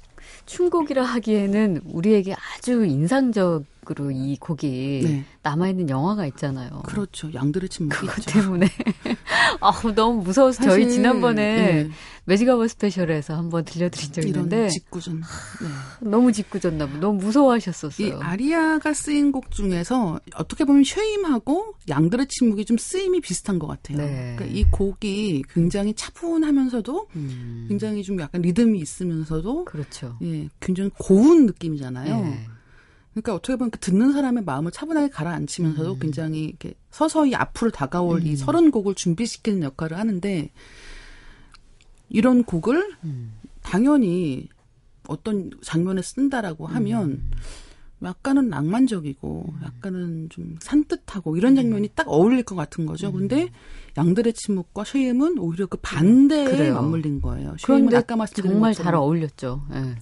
춤곡이라 0.46 1.04
하기에는 1.04 1.82
우리에게 1.86 2.34
아주 2.34 2.86
인상적 2.86 3.64
으로 3.92 4.12
이 4.12 4.38
곡이 4.38 5.02
네. 5.04 5.26
남아있는 5.44 5.90
영화가 5.90 6.26
있잖아요. 6.28 6.82
그렇죠. 6.86 7.34
양들의 7.34 7.70
침묵이 7.70 8.08
그것 8.08 8.18
있죠. 8.20 8.42
때문에 8.42 8.68
아 9.62 9.72
너무 9.96 10.24
무서워서 10.24 10.64
저희 10.64 10.90
지난번에 10.90 11.42
예, 11.44 11.90
매직아워 12.26 12.68
스페셜에서 12.68 13.36
한번 13.36 13.64
들려드린 13.64 14.12
적이 14.12 14.28
있는데 14.28 14.70
짓궂은 14.70 15.20
네. 15.22 16.10
너무 16.10 16.32
짓궂었나 16.32 16.88
봐. 16.88 16.98
너무 17.00 17.20
이 17.22 17.26
무서워하셨었어요. 17.26 18.20
아리아가 18.22 18.94
쓰인 18.94 19.32
곡 19.32 19.52
중에서 19.52 20.20
어떻게 20.36 20.66
보면 20.66 20.84
쉐임하고 20.84 21.76
양들의 21.88 22.28
침묵이 22.28 22.66
좀 22.66 22.78
쓰임이 22.78 23.22
비슷한 23.22 23.60
것 23.60 23.68
같아요. 23.68 23.98
네. 23.98 24.36
그러니까 24.36 24.46
이 24.46 24.64
곡이 24.72 25.44
굉장히 25.54 25.94
차분하면서도 25.94 27.08
음, 27.16 27.66
굉장히 27.70 28.04
좀 28.04 28.20
약간 28.20 28.42
리듬이 28.42 28.80
있으면서도 28.80 29.66
그렇죠. 29.66 30.18
예, 30.24 30.50
굉장히 30.60 30.90
고운 30.98 31.46
느낌이잖아요. 31.46 32.22
네. 32.22 32.48
그러니까 33.16 33.34
어떻게 33.34 33.56
보면 33.56 33.72
그 33.72 33.80
듣는 33.80 34.12
사람의 34.12 34.44
마음을 34.44 34.72
차분하게 34.72 35.10
가라앉히면서도 35.10 35.94
음. 35.94 36.00
굉장히 36.00 36.44
이렇게 36.44 36.74
서서히 36.92 37.34
앞으로 37.34 37.72
다가올 37.72 38.26
이 38.26 38.32
음. 38.32 38.36
서른 38.36 38.72
곡을 38.72 38.94
준비시키는 38.94 39.64
역할을 39.64 39.98
하는데 39.98 40.52
이런 42.10 42.44
곡을 42.44 42.94
음. 43.06 43.34
당연히 43.62 44.50
어떤 45.08 45.50
장면에 45.62 46.02
쓴다라고 46.02 46.68
하면 46.68 47.10
음. 47.12 47.32
약간은 48.04 48.50
낭만적이고 48.50 49.54
약간은 49.64 50.28
좀 50.30 50.58
산뜻하고 50.60 51.38
이런 51.38 51.56
장면이 51.56 51.92
딱 51.96 52.10
어울릴 52.10 52.44
것 52.44 52.56
같은 52.56 52.86
거죠. 52.86 53.14
근데 53.14 53.50
양들의 53.98 54.34
침묵과 54.34 54.84
쉐임은 54.84 55.40
오히려 55.40 55.68
그 55.68 55.78
반대에 55.82 56.44
그래요. 56.44 56.74
맞물린 56.76 57.22
거예요. 57.22 57.56
쉐임은 57.60 57.96
아까 57.96 58.18
말씀드린 58.18 58.52
정말 58.52 58.72
것처럼 58.72 58.86
잘 58.86 58.96
어울렸죠. 58.96 59.66
예. 59.74 59.96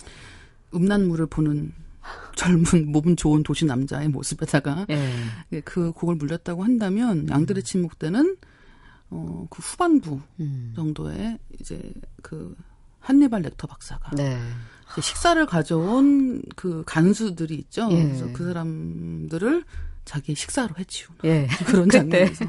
음란물을 0.73 1.27
보는 1.27 1.82
젊은 2.35 2.91
몸은 2.91 3.15
좋은 3.15 3.43
도시 3.43 3.65
남자의 3.65 4.09
모습에다가 4.09 4.85
예. 4.89 5.11
예, 5.51 5.61
그 5.61 5.91
곡을 5.91 6.15
물렸다고 6.15 6.63
한다면 6.63 7.27
양들의 7.29 7.63
침묵 7.63 7.99
때는 7.99 8.37
어, 9.09 9.45
그 9.49 9.61
후반부 9.61 10.19
음. 10.39 10.73
정도에 10.75 11.37
이제 11.59 11.93
그 12.21 12.55
한니발 12.99 13.41
렉터 13.43 13.67
박사가 13.67 14.15
네. 14.15 14.37
식사를 15.01 15.43
가져온 15.45 16.41
그 16.55 16.83
간수들이 16.85 17.55
있죠. 17.55 17.89
예. 17.91 18.03
그래서 18.03 18.27
그 18.33 18.45
사람들을 18.45 19.63
자기 20.05 20.35
식사로 20.35 20.75
해치우는 20.77 21.19
예. 21.25 21.47
그런. 21.65 21.89
장면에서 21.89 22.45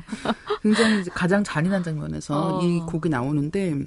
굉장히 0.62 1.00
이제 1.00 1.10
가장 1.12 1.44
잔인한 1.44 1.82
장면에서 1.82 2.58
어. 2.58 2.62
이 2.62 2.80
곡이 2.80 3.08
나오는데 3.08 3.84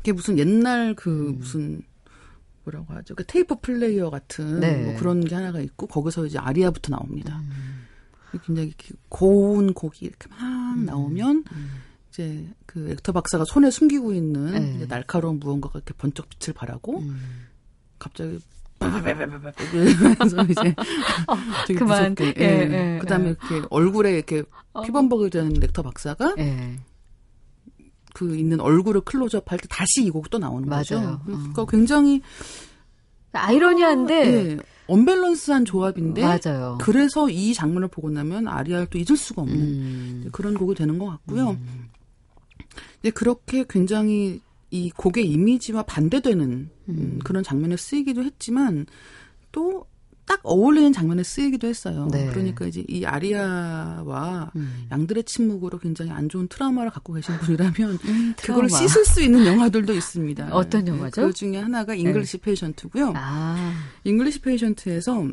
이게 0.00 0.12
무슨 0.12 0.38
옛날 0.38 0.94
그 0.94 1.30
음. 1.30 1.38
무슨 1.38 1.82
뭐라고 2.64 2.94
하죠? 2.94 3.14
그 3.14 3.24
테이프 3.24 3.56
플레이어 3.60 4.10
같은 4.10 4.60
네. 4.60 4.84
뭐 4.84 4.96
그런 4.96 5.24
게 5.24 5.34
하나가 5.34 5.60
있고 5.60 5.86
거기서 5.86 6.26
이제 6.26 6.38
아리아부터 6.38 6.90
나옵니다. 6.90 7.40
음. 7.44 7.86
굉장히 8.44 8.72
고운 9.08 9.72
곡이 9.74 10.06
이렇게 10.06 10.28
막 10.28 10.78
나오면 10.84 11.44
이제 12.10 12.48
그 12.66 12.90
액터 12.90 13.12
박사가 13.12 13.44
손에 13.44 13.70
숨기고 13.70 14.12
있는 14.12 14.78
네. 14.78 14.86
날카로운 14.88 15.38
무언가가 15.38 15.78
이렇게 15.78 15.94
번쩍 15.94 16.28
빛을 16.30 16.54
발하고 16.54 16.98
음. 16.98 17.46
갑자기 17.98 18.40
이러면서 18.80 20.42
이제 20.44 20.74
되게 21.66 21.78
그만. 21.78 22.14
무섭게 22.14 22.34
예, 22.38 22.44
예. 22.44 22.94
예, 22.94 22.98
그다음에 22.98 23.26
예. 23.26 23.30
이렇게 23.30 23.66
얼굴에 23.70 24.14
이렇게 24.16 24.42
피범벅이 24.84 25.30
된 25.30 25.52
렉터 25.54 25.82
박사가 25.82 26.34
예. 26.38 26.78
그 28.14 28.36
있는 28.36 28.60
얼굴을 28.60 29.02
클로즈업 29.02 29.50
할 29.52 29.58
때 29.58 29.66
다시 29.68 30.04
이 30.04 30.10
곡이 30.10 30.30
또 30.30 30.38
나오는 30.38 30.66
거죠. 30.68 30.98
맞아요. 30.98 31.20
그러니까 31.26 31.66
굉장히 31.66 32.22
아이러니한데 33.32 34.14
예, 34.52 34.58
언밸런스한 34.86 35.64
조합인데 35.64 36.22
맞아요. 36.22 36.78
그래서 36.80 37.28
이 37.28 37.52
장면을 37.52 37.88
보고 37.88 38.10
나면 38.10 38.46
아리아를 38.48 38.86
또 38.86 38.98
잊을 38.98 39.16
수가 39.16 39.42
없는 39.42 39.56
음. 39.58 40.28
그런 40.32 40.54
곡이 40.54 40.74
되는 40.74 40.98
것 40.98 41.06
같고요. 41.06 41.58
이제 43.00 43.10
그렇게 43.10 43.64
굉장히 43.68 44.40
이 44.70 44.90
곡의 44.90 45.28
이미지와 45.28 45.82
반대되는 45.84 46.70
음, 46.88 47.18
그런 47.24 47.42
장면에 47.42 47.76
쓰이기도 47.76 48.22
했지만 48.24 48.86
또 49.52 49.86
딱 50.26 50.40
어울리는 50.42 50.92
장면에 50.92 51.22
쓰이기도 51.22 51.66
했어요. 51.66 52.08
네. 52.10 52.26
그러니까 52.30 52.66
이제 52.66 52.82
이 52.88 53.04
아리아와 53.04 54.50
음. 54.56 54.86
양들의 54.90 55.24
침묵으로 55.24 55.78
굉장히 55.78 56.10
안 56.12 56.28
좋은 56.28 56.48
트라우마를 56.48 56.90
갖고 56.90 57.12
계신 57.12 57.36
분이라면 57.38 57.74
음, 58.04 58.34
그걸. 58.38 58.68
씻을 58.70 59.04
수 59.04 59.22
있는 59.22 59.44
영화들도 59.44 59.92
있습니다. 59.92 60.48
어떤 60.52 60.84
네, 60.84 60.92
영화죠? 60.92 61.26
그 61.26 61.32
중에 61.32 61.58
하나가 61.58 61.94
잉글리시 61.94 62.38
페이션트고요. 62.38 63.12
아. 63.16 63.72
잉글리시 64.04 64.40
페이션트에서 64.40 65.28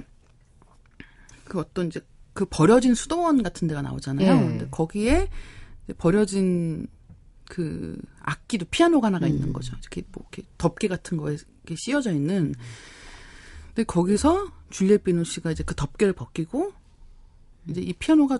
그 1.45 1.59
어떤 1.59 1.87
이제 1.87 2.01
그 2.33 2.45
버려진 2.45 2.93
수도원 2.93 3.43
같은 3.43 3.67
데가 3.67 3.81
나오잖아요. 3.81 4.31
예. 4.31 4.39
근데 4.39 4.67
거기에 4.69 5.29
버려진 5.97 6.87
그 7.45 7.97
악기도 8.21 8.65
피아노가 8.69 9.07
하나가 9.07 9.25
음. 9.25 9.31
있는 9.31 9.53
거죠. 9.53 9.75
이렇게 9.81 10.03
뭐 10.11 10.25
이렇게 10.31 10.47
덮개 10.57 10.87
같은 10.87 11.17
거에 11.17 11.37
이렇게 11.63 11.75
씌워져 11.77 12.11
있는. 12.13 12.53
근데 13.67 13.83
거기서 13.83 14.51
줄리엣 14.71 15.03
비노쉬가 15.03 15.51
이제 15.51 15.63
그 15.63 15.75
덮개를 15.75 16.13
벗기고 16.13 16.71
이제 17.67 17.81
이 17.81 17.93
피아노가 17.93 18.39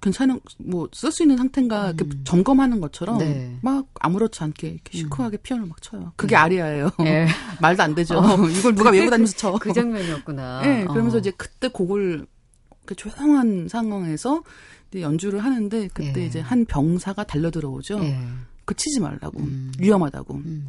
괜찮은 0.00 0.40
뭐 0.58 0.88
쓸 0.92 1.10
수 1.10 1.22
있는 1.22 1.36
상태인가 1.36 1.90
이렇게 1.92 2.06
점검하는 2.24 2.80
것처럼 2.80 3.16
음. 3.16 3.18
네. 3.20 3.58
막 3.62 3.86
아무렇지 4.00 4.42
않게 4.42 4.68
이렇게 4.68 4.98
시크하게 4.98 5.38
피아노를 5.38 5.68
막 5.68 5.80
쳐요. 5.82 6.12
그게 6.16 6.36
아리아예요. 6.36 6.90
예. 7.00 7.26
말도 7.60 7.82
안 7.82 7.94
되죠. 7.94 8.16
이걸 8.58 8.74
누가 8.74 8.90
외고 8.90 9.10
다니면서 9.10 9.36
쳐. 9.36 9.52
그 9.58 9.72
장면이었구나. 9.72 10.62
네, 10.62 10.84
그러면서 10.84 11.16
어. 11.16 11.20
이제 11.20 11.30
그때 11.36 11.68
곡을 11.68 12.26
그 12.84 12.94
조용한 12.94 13.68
상황에서 13.68 14.42
이제 14.90 15.00
연주를 15.00 15.42
하는데 15.42 15.88
그때 15.92 16.22
예. 16.22 16.26
이제 16.26 16.40
한 16.40 16.64
병사가 16.66 17.24
달려 17.24 17.50
들어오죠. 17.50 17.98
예. 18.04 18.18
그치지 18.66 19.00
말라고 19.00 19.40
음. 19.40 19.72
위험하다고 19.78 20.34
음. 20.34 20.68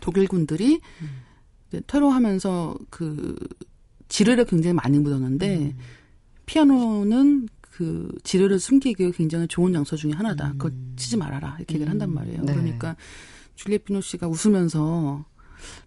독일군들이 0.00 0.80
이제 1.68 1.82
테러하면서 1.86 2.76
그 2.90 3.36
지뢰를 4.08 4.44
굉장히 4.44 4.74
많이 4.74 4.98
묻었는데 4.98 5.56
음. 5.58 5.78
피아노는 6.46 7.48
그 7.60 8.08
지뢰를 8.22 8.58
숨기기 8.58 9.12
굉장히 9.12 9.46
좋은 9.48 9.72
장소 9.72 9.96
중에 9.96 10.12
하나다. 10.12 10.52
그거 10.52 10.70
치지 10.96 11.16
말아라. 11.16 11.56
이렇게 11.58 11.74
얘기를 11.74 11.90
한단 11.90 12.12
말이에요. 12.12 12.42
네. 12.42 12.54
그러니까 12.54 12.96
줄리엣 13.56 13.84
비노 13.84 14.00
씨가 14.00 14.28
웃으면서 14.28 15.24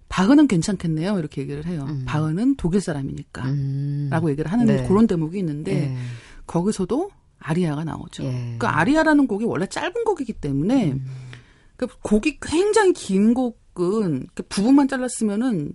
바흐는 0.10 0.48
괜찮겠네요. 0.48 1.18
이렇게 1.18 1.42
얘기를 1.42 1.66
해요. 1.66 1.86
음. 1.90 2.04
바흐는 2.06 2.56
독일 2.58 2.82
사람이니까. 2.82 3.46
음. 3.46 4.08
라고 4.12 4.30
얘기를 4.30 4.52
하는 4.52 4.66
네. 4.66 4.88
그런 4.88 5.08
대목이 5.08 5.40
있는데 5.40 5.94
예. 5.94 5.98
거기서도 6.46 7.10
아리아가 7.40 7.84
나오죠. 7.84 8.24
예. 8.24 8.56
그 8.60 8.68
아리아라는 8.68 9.28
곡이 9.28 9.46
원래 9.46 9.66
짧은 9.66 10.04
곡이기 10.04 10.34
때문에 10.34 10.92
음. 10.92 11.06
그 11.76 11.88
곡이 12.04 12.40
굉장히 12.42 12.94
긴 12.94 13.34
곡은 13.34 14.28
그 14.34 14.44
부분만 14.50 14.88
잘랐으면은 14.88 15.74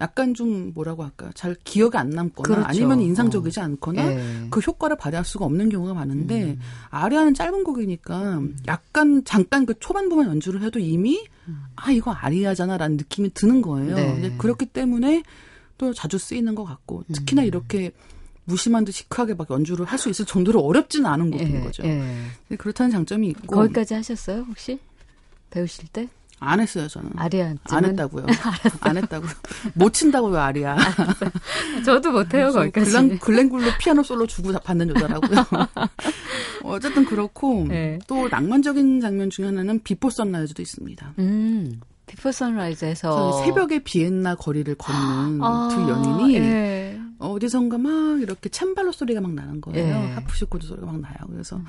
약간 0.00 0.34
좀 0.34 0.72
뭐라고 0.74 1.04
할까 1.04 1.30
잘 1.34 1.54
기억에 1.62 1.92
안 1.94 2.10
남거나 2.10 2.42
그렇죠. 2.48 2.68
아니면 2.68 3.00
인상적이지 3.00 3.60
않거나 3.60 4.12
예. 4.12 4.46
그 4.50 4.60
효과를 4.60 4.96
발휘할 4.96 5.24
수가 5.24 5.44
없는 5.44 5.68
경우가 5.68 5.94
많은데 5.94 6.42
음. 6.42 6.60
아리아는 6.90 7.32
짧은 7.34 7.62
곡이니까 7.64 8.42
약간 8.66 9.22
잠깐 9.24 9.64
그 9.66 9.74
초반 9.78 10.08
부분 10.08 10.26
연주를 10.26 10.62
해도 10.62 10.80
이미 10.80 11.24
아 11.76 11.92
이거 11.92 12.10
아리아잖아라는 12.10 12.96
느낌이 12.96 13.34
드는 13.34 13.62
거예요. 13.62 13.96
음. 13.96 14.22
네. 14.22 14.34
그렇기 14.36 14.66
때문에 14.66 15.22
또 15.78 15.92
자주 15.94 16.18
쓰이는 16.18 16.54
것 16.54 16.64
같고 16.64 17.04
특히나 17.12 17.42
음. 17.42 17.46
이렇게 17.46 17.92
무심한 18.46 18.84
듯 18.84 18.92
시크하게 18.92 19.34
막 19.34 19.48
연주를 19.50 19.86
할 19.86 19.98
수 19.98 20.10
있을 20.10 20.24
정도로 20.26 20.60
어렵지는 20.60 21.06
않은 21.06 21.30
곡인 21.30 21.54
예, 21.54 21.60
거죠. 21.60 21.82
예. 21.84 22.06
그렇다는 22.58 22.90
장점이 22.90 23.28
있고 23.28 23.56
거기까지 23.56 23.94
하셨어요 23.94 24.42
혹시 24.48 24.78
배우실 25.50 25.86
때 25.92 26.08
안 26.40 26.60
했어요 26.60 26.88
저는. 26.88 27.10
아리아 27.16 27.54
안 27.70 27.84
했다고요. 27.84 28.26
안 28.80 28.96
했다고요. 28.96 29.30
못 29.74 29.92
친다고요 29.92 30.38
아리아. 30.38 30.76
저도 31.84 32.12
못해요 32.12 32.50
저 32.52 32.58
거기까지. 32.60 32.90
글렌, 32.90 33.18
글렌 33.18 33.46
굴드 33.46 33.70
피아노 33.78 34.02
솔로 34.02 34.26
주고 34.26 34.52
받는 34.52 34.90
여자라고요. 34.90 35.44
어쨌든 36.64 37.04
그렇고 37.04 37.64
네. 37.68 37.98
또 38.06 38.28
낭만적인 38.28 39.00
장면 39.00 39.30
중에 39.30 39.46
하나는 39.46 39.80
비포 39.82 40.10
선라이즈도 40.10 40.60
있습니다. 40.62 41.14
음. 41.18 41.80
비포 42.06 42.30
선라이즈에서 42.32 43.10
저 43.38 43.44
새벽에 43.44 43.78
비엔나 43.80 44.34
거리를 44.34 44.74
걷는 44.74 45.40
아, 45.42 45.68
두 45.72 45.80
연인이 45.90 46.36
예. 46.36 46.93
어디선가 47.18 47.78
막 47.78 48.20
이렇게 48.20 48.48
쳄발로 48.48 48.92
소리가 48.92 49.20
막 49.20 49.32
나는 49.32 49.60
거예요. 49.60 49.86
예. 49.86 50.12
하프시코드 50.12 50.66
소리가 50.66 50.86
막 50.86 51.00
나요. 51.00 51.14
그래서 51.28 51.60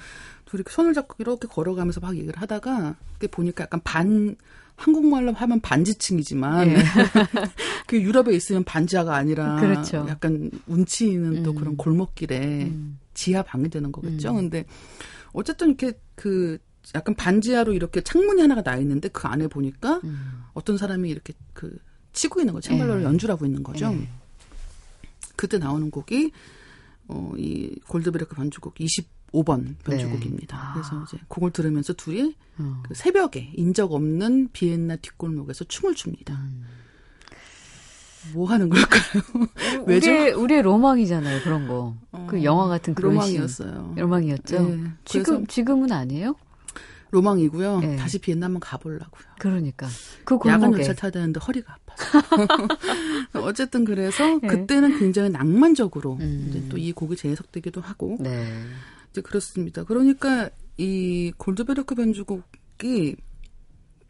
둘이 0.45 0.63
손을 0.67 0.93
잡고 0.93 1.15
이렇게 1.19 1.47
걸어가면서 1.47 1.99
막 1.99 2.15
얘기를 2.15 2.39
하다가 2.39 2.95
그게 3.13 3.27
보니까 3.27 3.63
약간 3.63 3.81
반 3.83 4.35
한국말로 4.75 5.31
하면 5.33 5.61
반지층이지만 5.61 6.67
예. 6.69 6.75
그 7.87 8.01
유럽에 8.01 8.35
있으면 8.35 8.63
반지하가 8.63 9.15
아니라 9.15 9.55
그렇죠. 9.59 10.05
약간 10.09 10.51
운치 10.67 11.07
있는 11.07 11.43
또 11.43 11.51
음. 11.51 11.55
그런 11.55 11.77
골목길에 11.77 12.65
음. 12.65 12.99
지하 13.13 13.41
방이 13.41 13.69
되는 13.69 13.91
거겠죠. 13.91 14.31
음. 14.31 14.35
근데 14.35 14.65
어쨌든 15.31 15.69
이렇게 15.69 15.93
그 16.15 16.57
약간 16.93 17.15
반지하로 17.15 17.73
이렇게 17.73 18.01
창문이 18.01 18.41
하나가 18.41 18.61
나 18.61 18.75
있는데 18.77 19.07
그 19.07 19.27
안에 19.27 19.47
보니까 19.47 20.01
음. 20.03 20.43
어떤 20.53 20.77
사람이 20.77 21.09
이렇게 21.09 21.33
그 21.53 21.77
치고 22.13 22.41
있는 22.41 22.53
거, 22.53 22.61
챔발로를 22.61 23.01
예. 23.01 23.05
연주를 23.05 23.33
하고 23.33 23.45
있는 23.45 23.63
거죠. 23.63 23.91
예. 23.93 24.07
그때 25.35 25.57
나오는 25.57 25.89
곡이 25.91 26.31
어, 27.07 27.33
이 27.37 27.75
골드베르크 27.87 28.35
반주곡 28.35 28.75
25번 28.75 29.75
변주곡입니다. 29.83 30.57
네. 30.57 30.63
아. 30.63 30.73
그래서 30.73 31.03
이제 31.03 31.23
곡을 31.27 31.51
들으면서 31.51 31.93
둘이 31.93 32.35
어. 32.57 32.83
그 32.87 32.93
새벽에 32.93 33.51
인적 33.55 33.93
없는 33.93 34.49
비엔나 34.53 34.97
뒷골목에서 34.97 35.65
춤을 35.65 35.95
춥니다. 35.95 36.33
음. 36.35 36.65
뭐 38.33 38.49
하는 38.49 38.69
걸까요? 38.69 39.23
왜죠? 39.85 40.09
우리의, 40.09 40.31
우리의 40.33 40.61
로망이잖아요 40.63 41.43
그런 41.43 41.67
거. 41.67 41.95
어, 42.11 42.27
그 42.29 42.43
영화 42.43 42.67
같은 42.67 42.95
그런 42.95 43.13
로망이었어요. 43.13 43.93
씬. 43.95 44.01
로망이었죠. 44.01 44.61
네, 44.61 44.83
지금 45.05 45.45
지금은 45.45 45.91
아니에요? 45.91 46.35
로망이고요. 47.15 47.79
네. 47.79 47.95
다시 47.95 48.19
비엔나 48.19 48.45
한번 48.47 48.59
가보려고요. 48.59 49.23
그러니까 49.39 49.87
그 50.25 50.37
야간 50.47 50.59
골목에 50.71 50.81
열차 50.81 50.93
타야 50.93 51.11
되는데 51.11 51.39
허리가 51.39 51.75
아파서. 51.75 52.19
어쨌든 53.41 53.85
그래서 53.85 54.25
네. 54.39 54.47
그때는 54.47 54.99
굉장히 54.99 55.29
낭만적으로 55.29 56.17
음. 56.19 56.47
이제 56.49 56.67
또 56.69 56.77
이 56.77 56.91
곡이 56.91 57.15
재해석되기도 57.15 57.81
하고 57.81 58.17
네. 58.19 58.45
이제 59.11 59.21
그렇습니다. 59.21 59.83
그러니까 59.83 60.49
이 60.77 61.31
골드베르크 61.37 61.95
변주곡이 61.95 63.15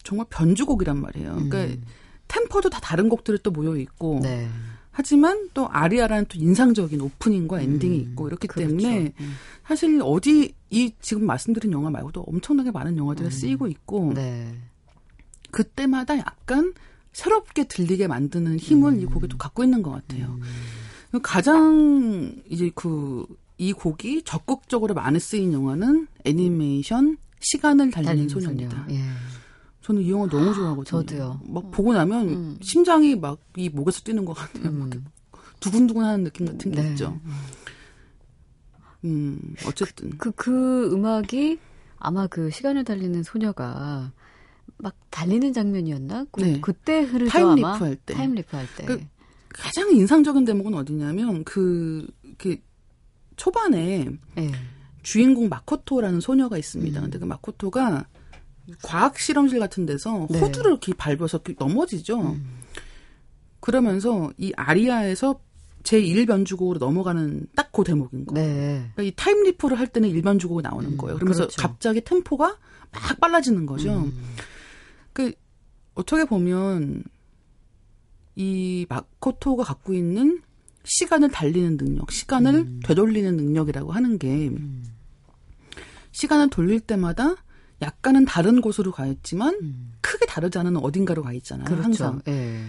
정말 0.04 0.26
변주곡이란 0.30 1.00
말이에요. 1.00 1.34
그러니까 1.36 1.58
음. 1.60 1.84
템포도 2.28 2.70
다 2.70 2.80
다른 2.82 3.08
곡들이 3.08 3.38
또 3.44 3.52
모여 3.52 3.78
있고 3.78 4.20
네. 4.24 4.50
하지만 4.96 5.50
또 5.54 5.68
아리아라는 5.70 6.26
또 6.30 6.40
인상적인 6.40 7.02
오프닝과 7.02 7.62
엔딩이 7.62 7.98
음, 7.98 8.02
있고 8.02 8.28
이렇기 8.28 8.48
그렇죠. 8.48 8.68
때문에 8.70 9.14
음. 9.20 9.34
사실 9.68 10.00
어디 10.04 10.54
이 10.70 10.94
지금 11.02 11.26
말씀드린 11.26 11.72
영화 11.74 11.90
말고도 11.90 12.22
엄청나게 12.22 12.72
많은 12.72 12.98
영화들에 12.98 13.30
쓰이고 13.30 13.68
있고 13.68 14.14
네. 14.14 14.54
그때마다 15.52 16.18
약간 16.18 16.74
새롭게 17.12 17.66
들리게 17.66 18.08
만드는 18.08 18.58
힘을 18.58 18.94
음. 18.94 19.02
이 19.02 19.06
곡이 19.06 19.28
또 19.28 19.38
갖고 19.38 19.64
있는 19.64 19.82
것 19.84 19.92
같아요. 19.92 20.40
가장 21.22 22.36
이제 22.50 22.72
그 22.74 23.26
이 23.58 23.72
곡이 23.74 24.24
적극적으로 24.24 24.94
많이 24.94 25.20
쓰인 25.20 25.54
영화는 25.54 26.08
애니메이션 26.26 27.18
시간을 27.40 27.92
달리는 27.92 28.28
소녀입니다. 28.28 28.86
소녀. 28.88 29.00
예. 29.00 29.04
저는 29.86 30.02
이 30.02 30.10
영화 30.10 30.26
너무 30.28 30.52
좋아하거든요. 30.52 30.84
저도요. 30.84 31.42
막 31.48 31.70
보고 31.70 31.94
나면 31.94 32.30
음. 32.30 32.58
심장이 32.62 33.16
막 33.16 33.38
이 33.56 33.70
목에서 33.70 34.02
뛰는 34.02 34.26
것 34.26 34.34
같아요. 34.34 34.72
막 34.72 34.94
음. 34.96 35.06
두근두근하는 35.60 36.24
느낌 36.26 36.48
같은 36.48 36.72
게 36.72 36.82
네. 36.82 36.90
있죠. 36.90 37.18
음 39.06 39.40
어쨌든 39.68 40.18
그, 40.18 40.32
그 40.32 40.92
음악이 40.92 41.60
아마 42.00 42.28
그 42.28 42.50
시간을 42.50 42.84
달리는 42.84 43.22
소녀가 43.24 44.12
막 44.78 44.96
달리는 45.10 45.54
장면이었나? 45.54 46.26
그, 46.32 46.42
네. 46.42 46.60
그때 46.60 47.02
흐르죠 47.04 47.32
time 47.32 47.56
leap 47.56 47.68
아마. 47.68 47.80
할 47.80 47.96
때. 47.96 48.14
time 48.16 48.34
leap 48.34 48.58
할 48.58 48.66
때. 48.76 48.86
그- 48.86 49.02
가장 49.50 49.90
인상적인 49.92 50.44
대목은 50.44 50.74
어디냐면 50.74 51.46
그, 51.46 52.06
그 52.38 52.58
초반에 53.38 54.06
예. 54.38 54.52
주인공 55.02 55.48
마코토라는 55.48 56.20
소녀가 56.20 56.58
있습니다. 56.58 57.00
음. 57.00 57.04
근데 57.04 57.20
그 57.20 57.24
마코토가 57.26 58.06
과학 58.84 59.20
실험실 59.20 59.60
같은 59.60 59.86
데서 59.86 60.28
네. 60.30 60.40
호두를 60.40 60.72
이렇게 60.72 60.94
밟아서 60.94 61.40
넘어지죠. 61.58 62.20
음. 62.20 62.46
그러면서 63.60 64.32
이 64.38 64.54
아리아에서 64.56 65.40
제 65.84 66.02
1변주곡으로 66.02 66.80
넘어가는 66.80 67.48
딱 67.56 67.66
그 67.76 67.84
대목인 67.84 68.26
거예요. 68.26 68.48
네. 68.48 68.90
그러니까 68.94 69.04
이 69.04 69.12
time 69.16 69.44
leap를 69.44 69.78
할 69.78 69.88
때는 69.88 70.10
1변주곡이 70.10 70.62
나오는 70.62 70.92
음, 70.92 70.98
거예요. 70.98 71.18
그러면서 71.18 71.42
그렇죠. 71.42 71.62
갑자기 71.62 72.02
템포가 72.02 72.58
막 72.92 73.20
빨라지는 73.20 73.66
거죠. 73.66 74.06
음. 74.06 74.14
그 75.12 75.34
어떻게 75.94 76.24
보면 76.24 77.04
이 78.36 78.86
마코토가 78.88 79.64
갖고 79.64 79.94
있는 79.94 80.42
시간을 80.86 81.32
달리는 81.32 81.78
능력, 81.78 82.12
시간을 82.12 82.56
음. 82.56 82.80
되돌리는 82.86 83.36
능력이라고 83.36 83.92
하는 83.92 84.18
게 84.18 84.48
음. 84.48 84.86
시간을 86.12 86.50
돌릴 86.50 86.80
때마다 86.80 87.36
약간은 87.82 88.26
다른 88.26 88.62
곳으로 88.62 88.92
가 88.92 89.06
있지만 89.08 89.58
음. 89.62 89.94
크게 90.02 90.26
다르지 90.26 90.58
않은 90.60 90.78
어딘가로 90.78 91.24
가 91.24 91.34
있잖아요. 91.34 91.66
그렇죠. 91.66 91.84
항상. 91.84 92.22
예. 92.28 92.66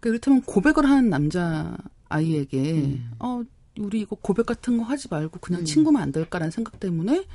그렇다면 0.00 0.42
고백을 0.42 0.88
하는 0.88 1.10
남자 1.10 1.76
아이에게 2.08 2.72
음. 2.72 3.10
어 3.18 3.42
우리 3.78 4.00
이거 4.00 4.16
고백 4.16 4.46
같은 4.46 4.78
거 4.78 4.84
하지 4.84 5.08
말고 5.10 5.38
그냥 5.40 5.62
음. 5.62 5.64
친구면 5.64 6.02
안 6.02 6.12
될까라는 6.12 6.50
생각 6.50 6.80
때문에 6.80 7.26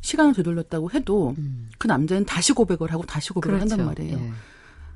시간을 0.00 0.34
되돌렸다고 0.34 0.90
해도 0.92 1.34
음. 1.38 1.70
그 1.78 1.86
남자는 1.86 2.24
다시 2.26 2.52
고백을 2.52 2.92
하고 2.92 3.04
다시 3.04 3.30
고백을 3.30 3.58
그렇죠. 3.58 3.72
한단 3.72 3.86
말이에요. 3.86 4.18
예. 4.18 4.32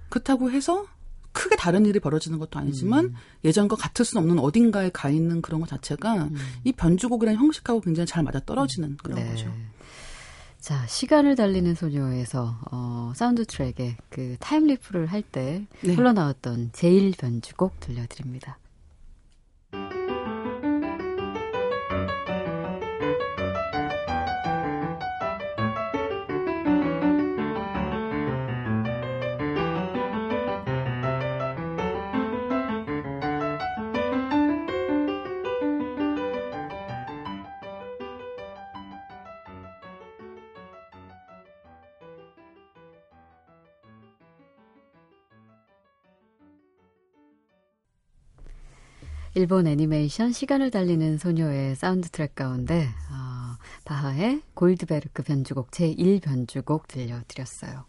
그렇다고 0.09 0.51
해서 0.51 0.87
크게 1.33 1.57
다른 1.57 1.87
일이 1.87 1.99
벌어지는 1.99 2.39
것도 2.39 2.59
아니지만 2.59 3.07
음. 3.07 3.15
예전과 3.45 3.77
같을 3.77 4.05
수 4.05 4.19
없는 4.19 4.39
어딘가에 4.39 4.91
가 4.91 5.09
있는 5.09 5.41
그런 5.41 5.61
것 5.61 5.69
자체가 5.69 6.25
음. 6.25 6.37
이 6.65 6.73
변주곡이라는 6.73 7.41
형식하고 7.41 7.81
굉장히 7.81 8.07
잘 8.07 8.23
맞아 8.23 8.39
떨어지는 8.41 8.99
그런 9.03 9.19
네. 9.19 9.31
거죠. 9.31 9.51
자, 10.62 10.87
시간을 10.87 11.35
달리는 11.35 11.75
소녀에서 11.75 12.55
어, 12.70 13.12
사운드 13.16 13.45
트랙에 13.45 13.97
그 14.09 14.37
time 14.39 14.61
leap를 14.61 15.07
할때 15.07 15.66
네. 15.80 15.95
흘러나왔던 15.95 16.70
제1 16.72 17.11
변주곡 17.18 17.80
들려드립니다. 17.80 18.59
일본 49.35 49.66
애니메이션 49.66 50.30
시간을 50.30 50.70
달리는 50.70 51.16
소녀의 51.16 51.74
사운드 51.74 52.11
트랙 52.11 52.35
가운데 52.35 52.87
어, 53.11 53.57
바하의 53.87 54.43
골드베르크 54.53 55.22
변주곡 55.22 55.70
제1 55.70 56.20
변주곡 56.22 56.87
들려드렸어요. 56.87 57.87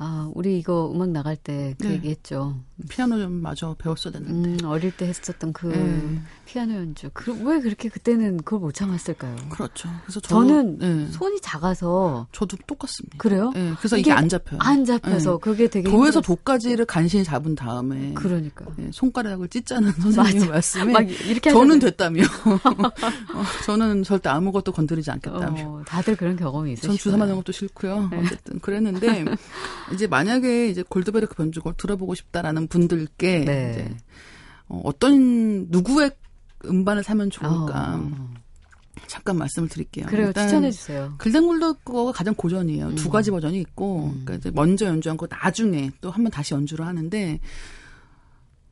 아, 0.00 0.30
우리 0.32 0.58
이거 0.58 0.92
음악 0.94 1.08
나갈 1.08 1.34
때 1.34 1.63
그 1.63 1.84
네. 1.84 1.94
얘기했죠. 1.94 2.56
피아노 2.88 3.18
좀 3.18 3.32
마저 3.42 3.74
배웠어야 3.74 4.12
됐는데. 4.12 4.64
음, 4.64 4.68
어릴 4.70 4.96
때 4.96 5.08
했었던 5.08 5.52
그 5.52 5.66
네. 5.66 6.20
피아노 6.46 6.74
연주. 6.74 7.10
그, 7.12 7.32
왜 7.42 7.60
그렇게 7.60 7.88
그때는 7.88 8.36
그걸 8.38 8.60
못 8.60 8.72
참았을까요? 8.72 9.34
그렇죠. 9.50 9.88
그래서 10.04 10.20
저도, 10.20 10.46
저는 10.46 10.78
네. 10.78 11.06
손이 11.10 11.40
작아서. 11.40 12.28
저도 12.30 12.56
똑같습니다. 12.68 13.18
그래요? 13.18 13.50
네. 13.52 13.72
그래서 13.76 13.96
이게, 13.96 14.10
이게, 14.10 14.12
안 14.12 14.28
잡혀요. 14.28 14.60
안 14.62 14.84
잡혀서 14.84 15.32
네. 15.32 15.38
그게 15.40 15.68
되게. 15.68 15.90
도에서 15.90 16.20
도까지를 16.20 16.84
간신히 16.84 17.24
잡은 17.24 17.56
다음에. 17.56 18.12
그러니까. 18.14 18.66
네, 18.76 18.90
손가락을 18.92 19.48
찢자는 19.48 19.90
선생님 20.00 20.48
말씀에. 20.48 20.92
막 20.92 21.10
이렇게 21.10 21.50
저는 21.50 21.80
됐다며. 21.80 22.22
어, 22.46 23.42
저는 23.66 24.04
절대 24.04 24.28
아무것도 24.28 24.70
건드리지 24.70 25.10
않겠다며. 25.10 25.62
어, 25.68 25.82
다들 25.84 26.14
그런 26.14 26.36
경험이 26.36 26.74
있으시죠. 26.74 26.86
전 26.86 26.96
주사 26.96 27.16
맞는 27.16 27.34
것도 27.34 27.50
싫고요. 27.50 28.10
네. 28.12 28.22
어쨌든 28.24 28.60
그랬는데. 28.60 29.24
이제 29.92 30.06
만약에 30.06 30.68
이제 30.68 30.82
골드베르크 30.82 31.34
변주곡을 31.34 31.76
들어보고 31.76 32.14
싶다라는 32.14 32.68
분들께 32.68 33.44
네. 33.44 33.70
이제 33.72 33.96
어, 34.68 34.80
어떤 34.84 35.66
누구의 35.70 36.10
음반을 36.64 37.02
사면 37.02 37.30
좋을까? 37.30 38.00
어. 38.02 38.34
잠깐 39.06 39.38
말씀을 39.38 39.68
드릴게요. 39.68 40.06
그래요. 40.06 40.32
추천해 40.32 40.70
주세요. 40.70 41.14
글덴굴드 41.18 41.74
거가 41.84 42.12
가장 42.12 42.34
고전이에요. 42.34 42.88
음. 42.88 42.94
두 42.96 43.08
가지 43.10 43.30
버전이 43.30 43.58
있고, 43.60 44.12
음. 44.12 44.22
그러니까 44.24 44.50
먼저 44.52 44.86
연주한 44.86 45.16
거 45.16 45.26
나중에 45.30 45.90
또 46.00 46.10
한 46.10 46.24
번 46.24 46.30
다시 46.32 46.52
연주를 46.54 46.84
하는데 46.84 47.38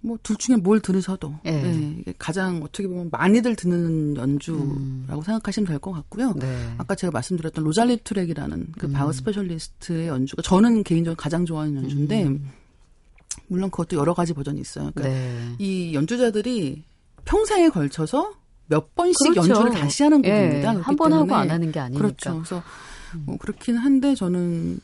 뭐 0.07 0.17
둘 0.23 0.37
중에 0.37 0.57
뭘 0.57 0.81
들으셔도 0.81 1.35
예. 1.45 1.51
네, 1.51 1.97
이게 2.01 2.15
가장 2.19 2.63
어떻게 2.63 2.87
보면 2.87 3.09
많이들 3.11 3.57
듣는 3.57 4.17
연주라고 4.17 4.67
음. 4.73 5.07
생각하시면 5.09 5.67
될 5.67 5.79
것 5.79 5.93
같고요. 5.93 6.33
네. 6.37 6.75
아까 6.79 6.95
제가 6.95 7.11
말씀드렸던 7.11 7.65
로잘린 7.65 7.99
투렉이라는 8.05 8.69
그 8.79 8.87
음. 8.87 8.93
바흐 8.93 9.13
specialist의 9.13 10.09
연주가 10.09 10.43
저는 10.43 10.85
개인적으로 10.85 11.17
가장 11.17 11.45
좋아하는 11.45 11.77
연주인데 11.83 12.25
음. 12.25 12.51
물론 13.49 13.71
그것도 13.71 13.97
여러 13.97 14.15
가지 14.15 14.33
버전이 14.33 14.61
있어요. 14.61 14.91
그러니까 14.95 15.15
네. 15.15 15.55
이 15.59 15.93
연주자들이 15.95 16.85
평생에 17.25 17.69
걸쳐서 17.69 18.33
몇 18.69 18.95
번씩 18.95 19.33
그렇죠. 19.33 19.51
연주를 19.51 19.73
다시 19.73 20.03
하는 20.03 20.23
곡입니다. 20.23 20.75
예. 20.75 20.81
한번 20.81 21.13
하고 21.13 21.35
안 21.35 21.51
하는 21.51 21.71
게 21.73 21.79
아니니까. 21.81 22.03
그렇죠. 22.03 22.35
그래서 22.35 22.63
뭐 23.25 23.37
그렇긴 23.37 23.77
한데 23.77 24.15
저는 24.15 24.81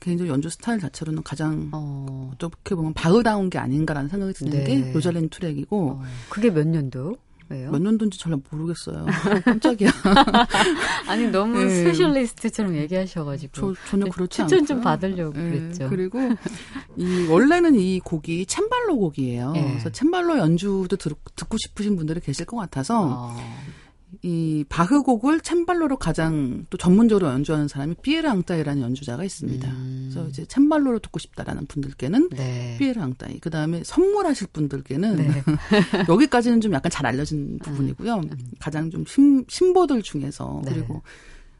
개인적으로 0.00 0.32
연주 0.32 0.48
스타일 0.48 0.80
자체로는 0.80 1.22
가장 1.22 1.68
어. 1.72 2.30
어떻게 2.34 2.74
보면 2.74 2.94
바흐다운 2.94 3.50
게 3.50 3.58
아닌가라는 3.58 4.08
생각이 4.08 4.32
드는 4.34 4.52
네. 4.52 4.64
게 4.64 4.92
로잘린 4.92 5.28
투렉이고 5.28 5.90
어. 5.90 6.02
그게 6.28 6.50
몇 6.50 6.66
년도? 6.66 7.16
왜요? 7.48 7.70
몇 7.70 7.82
년도인지 7.82 8.18
잘 8.18 8.34
모르겠어요. 8.50 9.04
깜짝이야. 9.44 9.90
아니 11.06 11.28
너무 11.28 11.62
네. 11.62 11.68
specialist처럼 11.68 12.76
얘기하셔가지고 12.76 13.52
저, 13.52 13.74
전혀 13.90 14.06
그렇지 14.06 14.42
않고 14.42 14.48
추천 14.48 14.66
좀 14.66 14.80
받으려고 14.80 15.38
네. 15.38 15.50
그랬죠. 15.50 15.88
그리고 15.90 16.18
이 16.96 17.26
원래는 17.28 17.74
이 17.74 18.00
곡이 18.00 18.46
챔발로 18.46 18.96
곡이에요. 18.96 19.52
네. 19.52 19.68
그래서 19.70 19.90
챔발로 19.90 20.38
연주도 20.38 20.96
들, 20.96 21.12
듣고 21.36 21.58
싶으신 21.58 21.96
분들이 21.96 22.20
계실 22.20 22.46
것 22.46 22.56
같아서 22.56 23.32
어. 23.32 23.36
이 24.20 24.64
바흐 24.68 25.02
곡을 25.02 25.40
챔발로로 25.40 25.96
가장 25.96 26.66
또 26.68 26.76
전문적으로 26.76 27.28
연주하는 27.28 27.66
사람이 27.66 27.94
피에르 28.02 28.28
앙따이라는 28.28 28.82
연주자가 28.82 29.24
있습니다. 29.24 29.70
음. 29.70 30.10
그래서 30.12 30.28
이제 30.28 30.44
챔발로로 30.44 30.98
듣고 30.98 31.18
싶다라는 31.18 31.66
분들께는 31.66 32.28
네. 32.30 32.76
피에르 32.78 33.00
앙따이. 33.00 33.40
그 33.40 33.48
다음에 33.48 33.82
선물하실 33.84 34.48
분들께는 34.52 35.16
네. 35.16 35.42
여기까지는 36.08 36.60
좀 36.60 36.72
약간 36.74 36.90
잘 36.90 37.06
알려진 37.06 37.58
부분이고요. 37.60 38.16
음. 38.16 38.30
가장 38.58 38.90
좀 38.90 39.04
신, 39.06 39.44
신보들 39.48 40.02
중에서 40.02 40.60
네. 40.64 40.74
그리고 40.74 41.02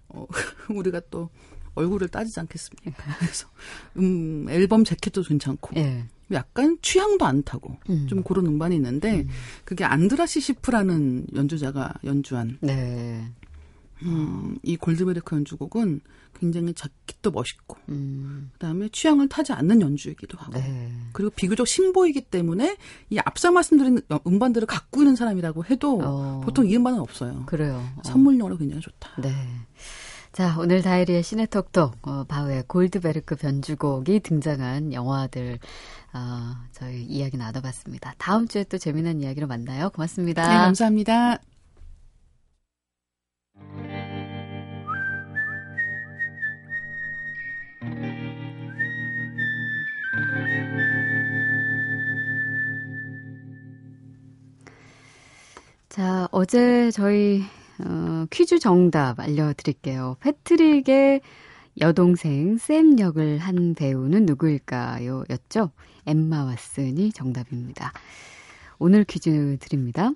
어, 0.08 0.26
우리가 0.68 1.00
또 1.10 1.30
얼굴을 1.74 2.08
따지지 2.08 2.38
않겠습니까? 2.40 3.16
그래서 3.18 3.48
음 3.96 4.46
앨범 4.50 4.84
재킷도 4.84 5.22
괜찮고. 5.22 5.70
네. 6.32 6.38
약간 6.38 6.78
취향도 6.82 7.24
안 7.24 7.42
타고 7.42 7.76
음. 7.90 8.06
좀 8.08 8.22
그런 8.22 8.46
음반이 8.46 8.76
있는데 8.76 9.20
음. 9.20 9.28
그게 9.64 9.84
안드라시 9.84 10.40
시프라는 10.40 11.26
연주자가 11.34 11.94
연주한 12.04 12.58
네. 12.60 13.24
음, 14.02 14.58
이 14.62 14.76
골드베르크 14.76 15.36
연주곡은 15.36 16.00
굉장히 16.38 16.74
자켓도 16.74 17.30
멋있고 17.30 17.76
음. 17.88 18.50
그다음에 18.54 18.88
취향을 18.88 19.28
타지 19.28 19.52
않는 19.52 19.80
연주이기도 19.80 20.36
하고 20.38 20.58
네. 20.58 20.92
그리고 21.12 21.30
비교적 21.30 21.68
신보이기 21.68 22.22
때문에 22.22 22.76
이 23.10 23.18
앞서 23.18 23.52
말씀드린 23.52 24.00
음반들을 24.26 24.66
갖고 24.66 25.02
있는 25.02 25.14
사람이라고 25.14 25.64
해도 25.66 26.00
어. 26.02 26.40
보통 26.44 26.66
이 26.66 26.76
음반은 26.76 26.98
없어요. 26.98 27.44
그래요. 27.46 27.88
선물용으로 28.02 28.56
굉장히 28.56 28.82
좋다. 28.82 29.20
네. 29.22 29.30
자, 30.32 30.56
오늘 30.58 30.80
다이리의 30.80 31.22
시네톡톡, 31.22 32.08
어, 32.08 32.24
바우의 32.24 32.64
골드베르크 32.66 33.36
변주곡이 33.36 34.20
등장한 34.20 34.94
영화들, 34.94 35.58
어, 36.14 36.56
저희 36.72 37.02
이야기 37.02 37.36
나눠봤습니다. 37.36 38.14
다음 38.16 38.48
주에 38.48 38.64
또 38.64 38.78
재미난 38.78 39.20
이야기로 39.20 39.46
만나요. 39.46 39.90
고맙습니다. 39.90 40.48
네, 40.48 40.54
감사합니다. 40.54 41.38
자, 55.90 56.26
어제 56.30 56.90
저희 56.90 57.44
어, 57.84 58.26
퀴즈 58.30 58.58
정답 58.58 59.20
알려드릴게요. 59.20 60.16
패트릭의 60.20 61.20
여동생 61.80 62.58
샘 62.58 62.98
역을 62.98 63.38
한 63.38 63.74
배우는 63.74 64.26
누구일까요? 64.26 65.24
였죠? 65.30 65.70
엠마 66.06 66.44
왓슨이 66.54 67.14
정답입니다. 67.14 67.92
오늘 68.78 69.04
퀴즈 69.04 69.56
드립니다. 69.60 70.12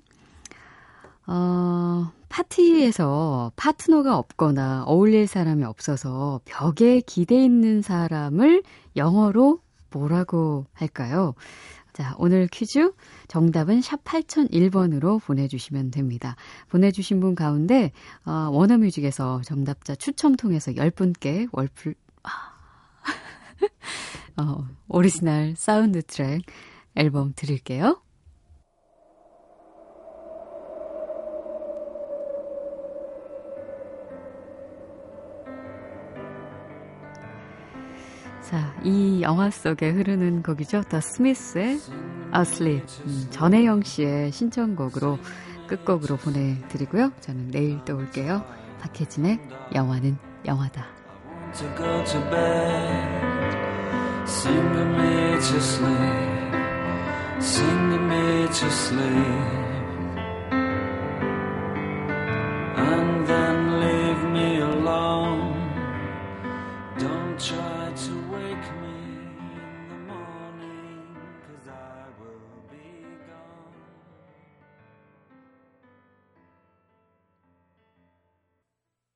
어, 1.27 2.13
파티에서 2.29 3.53
파트너가 3.57 4.17
없거나 4.19 4.85
어울릴 4.85 5.27
사람이 5.27 5.65
없어서 5.65 6.41
벽에 6.45 7.01
기대 7.01 7.43
있는 7.43 7.83
사람을 7.83 8.63
영어로 8.97 9.61
뭐라고 9.91 10.67
할까요? 10.73 11.35
자, 11.97 12.15
오늘 12.19 12.47
퀴즈 12.47 12.93
정답은 13.27 13.81
샵 13.81 14.05
8001번으로 14.05 15.19
보내주시면 15.25 15.93
됩니다. 15.93 16.37
보내주신 16.69 17.21
분 17.21 17.35
가운데, 17.35 17.91
어, 18.27 18.51
워너뮤직에서 18.53 19.41
정답자 19.47 19.95
추첨 19.95 20.35
통해서 20.35 20.73
10분께 20.73 21.49
월풀, 21.53 21.95
아. 22.23 22.29
어, 24.37 24.69
오리지널 24.89 25.55
사운드 25.57 26.03
트랙 26.03 26.43
앨범 26.97 27.33
드릴게요. 27.35 28.03
자, 38.49 38.73
이 38.85 39.23
영화 39.23 39.51
속에 39.51 39.91
흐르는 39.91 40.45
곡이죠. 40.45 40.83
더 40.83 41.01
스미스의 41.01 41.81
Asleep. 42.33 42.87
음, 43.05 43.27
전혜영 43.31 43.83
씨의 43.83 44.31
신청곡으로 44.31 45.19
끝곡으로 45.67 46.17
보내드리고요. 46.17 47.11
저는 47.21 47.51
내일 47.51 47.85
또 47.85 47.97
올게요. 47.97 48.45
박혜진의 48.81 49.41
영화는 49.75 50.17
영화다. 50.45 50.87
To 51.55 51.67
go 51.77 52.05
to 52.05 52.21
sing 54.27 54.75
me 54.97 55.41
to 55.41 55.61
sleep, 55.61 56.55
sing 57.41 57.93
me 58.09 58.47
to 58.47 58.71
sleep. 58.71 59.66